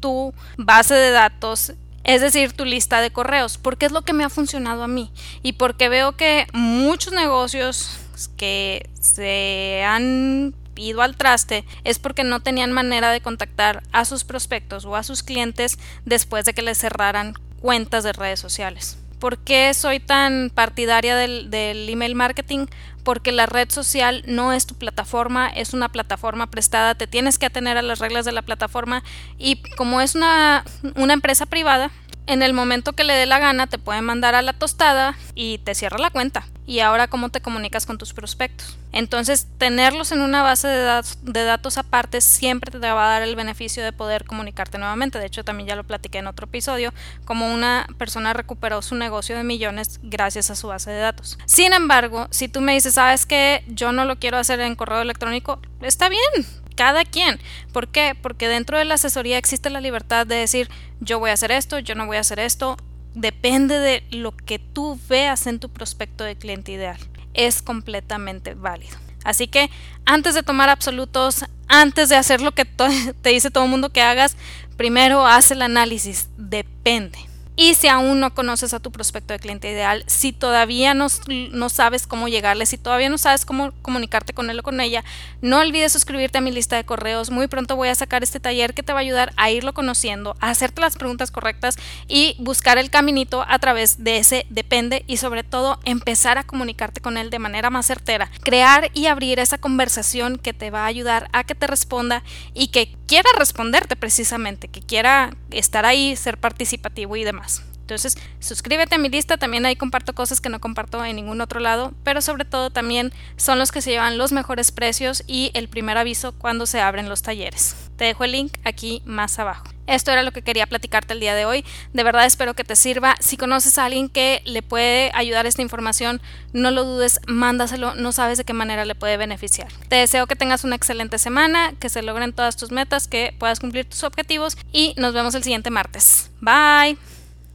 tu 0.00 0.34
base 0.56 0.94
de 0.94 1.10
datos 1.10 1.72
es 2.04 2.22
decir, 2.22 2.52
tu 2.52 2.64
lista 2.64 3.00
de 3.00 3.10
correos, 3.10 3.58
porque 3.58 3.86
es 3.86 3.92
lo 3.92 4.02
que 4.02 4.12
me 4.12 4.24
ha 4.24 4.30
funcionado 4.30 4.82
a 4.82 4.88
mí 4.88 5.12
y 5.42 5.52
porque 5.52 5.88
veo 5.88 6.16
que 6.16 6.46
muchos 6.52 7.12
negocios 7.12 7.98
que 8.36 8.88
se 9.00 9.82
han 9.84 10.54
ido 10.80 11.02
al 11.02 11.16
traste 11.16 11.64
es 11.84 11.98
porque 11.98 12.24
no 12.24 12.40
tenían 12.40 12.72
manera 12.72 13.10
de 13.10 13.20
contactar 13.20 13.82
a 13.92 14.04
sus 14.04 14.24
prospectos 14.24 14.84
o 14.84 14.96
a 14.96 15.02
sus 15.02 15.22
clientes 15.22 15.78
después 16.04 16.44
de 16.44 16.54
que 16.54 16.62
les 16.62 16.78
cerraran 16.78 17.34
cuentas 17.60 18.04
de 18.04 18.12
redes 18.12 18.40
sociales. 18.40 18.98
¿Por 19.20 19.36
qué 19.36 19.74
soy 19.74 20.00
tan 20.00 20.50
partidaria 20.52 21.14
del, 21.14 21.50
email 21.90 22.14
marketing? 22.14 22.66
Porque 23.04 23.32
la 23.32 23.44
red 23.44 23.70
social 23.70 24.22
no 24.26 24.54
es 24.54 24.64
tu 24.64 24.74
plataforma, 24.76 25.48
es 25.48 25.74
una 25.74 25.90
plataforma 25.90 26.46
prestada, 26.46 26.94
te 26.94 27.06
tienes 27.06 27.38
que 27.38 27.46
atener 27.46 27.76
a 27.76 27.82
las 27.82 27.98
reglas 27.98 28.24
de 28.24 28.32
la 28.32 28.40
plataforma 28.40 29.02
y 29.38 29.56
como 29.76 30.00
es 30.00 30.14
una, 30.14 30.64
una 30.96 31.12
empresa 31.12 31.44
privada, 31.44 31.90
en 32.30 32.42
el 32.42 32.52
momento 32.52 32.92
que 32.92 33.02
le 33.02 33.14
dé 33.14 33.26
la 33.26 33.40
gana 33.40 33.66
te 33.66 33.76
puede 33.76 34.02
mandar 34.02 34.36
a 34.36 34.42
la 34.42 34.52
tostada 34.52 35.16
y 35.34 35.58
te 35.58 35.74
cierra 35.74 35.98
la 35.98 36.10
cuenta. 36.10 36.46
Y 36.64 36.78
ahora 36.78 37.08
cómo 37.08 37.30
te 37.30 37.40
comunicas 37.40 37.86
con 37.86 37.98
tus 37.98 38.12
prospectos. 38.12 38.78
Entonces, 38.92 39.48
tenerlos 39.58 40.12
en 40.12 40.20
una 40.20 40.44
base 40.44 40.68
de, 40.68 41.02
de 41.22 41.42
datos 41.42 41.78
aparte 41.78 42.20
siempre 42.20 42.70
te 42.70 42.78
va 42.78 43.06
a 43.06 43.08
dar 43.08 43.22
el 43.22 43.34
beneficio 43.34 43.82
de 43.82 43.92
poder 43.92 44.24
comunicarte 44.24 44.78
nuevamente. 44.78 45.18
De 45.18 45.26
hecho, 45.26 45.42
también 45.42 45.68
ya 45.70 45.74
lo 45.74 45.82
platiqué 45.82 46.18
en 46.18 46.28
otro 46.28 46.46
episodio, 46.46 46.94
como 47.24 47.52
una 47.52 47.88
persona 47.98 48.32
recuperó 48.32 48.80
su 48.82 48.94
negocio 48.94 49.36
de 49.36 49.42
millones 49.42 49.98
gracias 50.04 50.50
a 50.52 50.54
su 50.54 50.68
base 50.68 50.92
de 50.92 51.00
datos. 51.00 51.36
Sin 51.46 51.72
embargo, 51.72 52.28
si 52.30 52.46
tú 52.46 52.60
me 52.60 52.74
dices, 52.74 52.94
sabes 52.94 53.26
que 53.26 53.64
yo 53.66 53.90
no 53.90 54.04
lo 54.04 54.20
quiero 54.20 54.36
hacer 54.36 54.60
en 54.60 54.76
correo 54.76 55.02
electrónico, 55.02 55.60
está 55.82 56.08
bien, 56.08 56.46
cada 56.70 57.04
quien. 57.04 57.40
¿Por 57.72 57.88
qué? 57.88 58.16
Porque 58.20 58.48
dentro 58.48 58.78
de 58.78 58.84
la 58.84 58.94
asesoría 58.94 59.38
existe 59.38 59.70
la 59.70 59.80
libertad 59.80 60.26
de 60.26 60.36
decir 60.36 60.68
yo 61.00 61.18
voy 61.18 61.30
a 61.30 61.34
hacer 61.34 61.50
esto, 61.52 61.78
yo 61.78 61.94
no 61.94 62.06
voy 62.06 62.16
a 62.16 62.20
hacer 62.20 62.38
esto. 62.38 62.76
Depende 63.14 63.78
de 63.78 64.04
lo 64.10 64.32
que 64.32 64.58
tú 64.58 64.98
veas 65.08 65.46
en 65.46 65.58
tu 65.58 65.68
prospecto 65.68 66.24
de 66.24 66.36
cliente 66.36 66.72
ideal. 66.72 66.98
Es 67.34 67.62
completamente 67.62 68.54
válido. 68.54 68.96
Así 69.24 69.48
que 69.48 69.70
antes 70.04 70.34
de 70.34 70.42
tomar 70.42 70.68
absolutos, 70.68 71.44
antes 71.68 72.08
de 72.08 72.16
hacer 72.16 72.40
lo 72.40 72.52
que 72.52 72.64
te 73.22 73.30
dice 73.30 73.50
todo 73.50 73.64
el 73.64 73.70
mundo 73.70 73.90
que 73.90 74.02
hagas, 74.02 74.36
primero 74.76 75.26
haz 75.26 75.50
el 75.50 75.62
análisis. 75.62 76.28
Depende. 76.36 77.29
Y 77.56 77.74
si 77.74 77.88
aún 77.88 78.20
no 78.20 78.34
conoces 78.34 78.72
a 78.72 78.80
tu 78.80 78.90
prospecto 78.90 79.34
de 79.34 79.38
cliente 79.38 79.70
ideal, 79.70 80.02
si 80.06 80.32
todavía 80.32 80.94
no, 80.94 81.08
no, 81.28 81.68
sabes 81.68 82.06
cómo 82.06 82.26
llegarle, 82.28 82.64
si 82.64 82.78
todavía 82.78 83.10
no 83.10 83.18
sabes 83.18 83.44
cómo 83.44 83.72
comunicarte 83.82 84.32
con 84.32 84.48
él 84.48 84.60
o 84.60 84.62
con 84.62 84.80
ella, 84.80 85.04
no 85.42 85.58
olvides 85.58 85.92
suscribirte 85.92 86.38
a 86.38 86.40
mi 86.40 86.52
lista 86.52 86.76
de 86.76 86.84
correos. 86.84 87.30
Muy 87.30 87.48
pronto 87.48 87.76
voy 87.76 87.88
a 87.88 87.94
sacar 87.94 88.22
este 88.22 88.40
taller 88.40 88.72
que 88.72 88.82
te 88.82 88.92
va 88.92 89.00
a 89.00 89.02
ayudar 89.02 89.32
a 89.36 89.50
irlo 89.50 89.74
conociendo, 89.74 90.36
a 90.40 90.48
hacerte 90.50 90.80
las 90.80 90.96
preguntas 90.96 91.30
correctas 91.30 91.76
y 92.08 92.34
buscar 92.38 92.78
el 92.78 92.88
caminito 92.88 93.44
a 93.46 93.58
través 93.58 94.02
de 94.02 94.16
ese 94.16 94.46
depende 94.48 95.04
y 95.06 95.18
sobre 95.18 95.42
todo 95.44 95.80
empezar 95.84 96.38
a 96.38 96.44
comunicarte 96.44 97.00
con 97.00 97.18
él 97.18 97.28
de 97.28 97.38
manera 97.38 97.68
más 97.68 97.86
certera. 97.86 98.30
Crear 98.42 98.90
y 98.94 99.06
abrir 99.06 99.38
esa 99.38 99.58
conversación 99.58 100.38
que 100.38 100.54
te 100.54 100.70
va 100.70 100.84
a 100.84 100.86
ayudar 100.86 101.28
a 101.32 101.44
que 101.44 101.54
te 101.54 101.66
responda 101.66 102.22
y 102.54 102.68
que 102.68 102.94
quiera 103.06 103.28
responderte 103.36 103.96
precisamente, 103.96 104.68
que 104.68 104.80
quiera 104.80 105.34
estar 105.50 105.84
ahí, 105.84 106.16
ser 106.16 106.38
participativo 106.38 107.16
y 107.16 107.24
demás. 107.24 107.49
Entonces, 107.90 108.22
suscríbete 108.38 108.94
a 108.94 108.98
mi 108.98 109.08
lista, 109.08 109.36
también 109.36 109.66
ahí 109.66 109.74
comparto 109.74 110.14
cosas 110.14 110.40
que 110.40 110.48
no 110.48 110.60
comparto 110.60 111.04
en 111.04 111.16
ningún 111.16 111.40
otro 111.40 111.58
lado, 111.58 111.92
pero 112.04 112.20
sobre 112.20 112.44
todo 112.44 112.70
también 112.70 113.12
son 113.36 113.58
los 113.58 113.72
que 113.72 113.82
se 113.82 113.90
llevan 113.90 114.16
los 114.16 114.30
mejores 114.30 114.70
precios 114.70 115.24
y 115.26 115.50
el 115.54 115.68
primer 115.68 115.98
aviso 115.98 116.32
cuando 116.32 116.66
se 116.66 116.80
abren 116.80 117.08
los 117.08 117.22
talleres. 117.22 117.74
Te 117.96 118.04
dejo 118.04 118.22
el 118.22 118.32
link 118.32 118.58
aquí 118.64 119.02
más 119.04 119.40
abajo. 119.40 119.64
Esto 119.88 120.12
era 120.12 120.22
lo 120.22 120.30
que 120.30 120.42
quería 120.42 120.68
platicarte 120.68 121.14
el 121.14 121.20
día 121.20 121.34
de 121.34 121.46
hoy. 121.46 121.64
De 121.92 122.04
verdad 122.04 122.24
espero 122.24 122.54
que 122.54 122.62
te 122.62 122.76
sirva. 122.76 123.16
Si 123.18 123.36
conoces 123.36 123.76
a 123.76 123.86
alguien 123.86 124.08
que 124.08 124.40
le 124.44 124.62
puede 124.62 125.10
ayudar 125.12 125.46
esta 125.46 125.62
información, 125.62 126.22
no 126.52 126.70
lo 126.70 126.84
dudes, 126.84 127.20
mándaselo. 127.26 127.96
No 127.96 128.12
sabes 128.12 128.38
de 128.38 128.44
qué 128.44 128.52
manera 128.52 128.84
le 128.84 128.94
puede 128.94 129.16
beneficiar. 129.16 129.68
Te 129.88 129.96
deseo 129.96 130.28
que 130.28 130.36
tengas 130.36 130.62
una 130.62 130.76
excelente 130.76 131.18
semana, 131.18 131.74
que 131.80 131.88
se 131.88 132.02
logren 132.02 132.32
todas 132.32 132.56
tus 132.56 132.70
metas, 132.70 133.08
que 133.08 133.34
puedas 133.36 133.58
cumplir 133.58 133.84
tus 133.84 134.04
objetivos 134.04 134.56
y 134.72 134.94
nos 134.96 135.12
vemos 135.12 135.34
el 135.34 135.42
siguiente 135.42 135.70
martes. 135.70 136.30
Bye. 136.40 136.96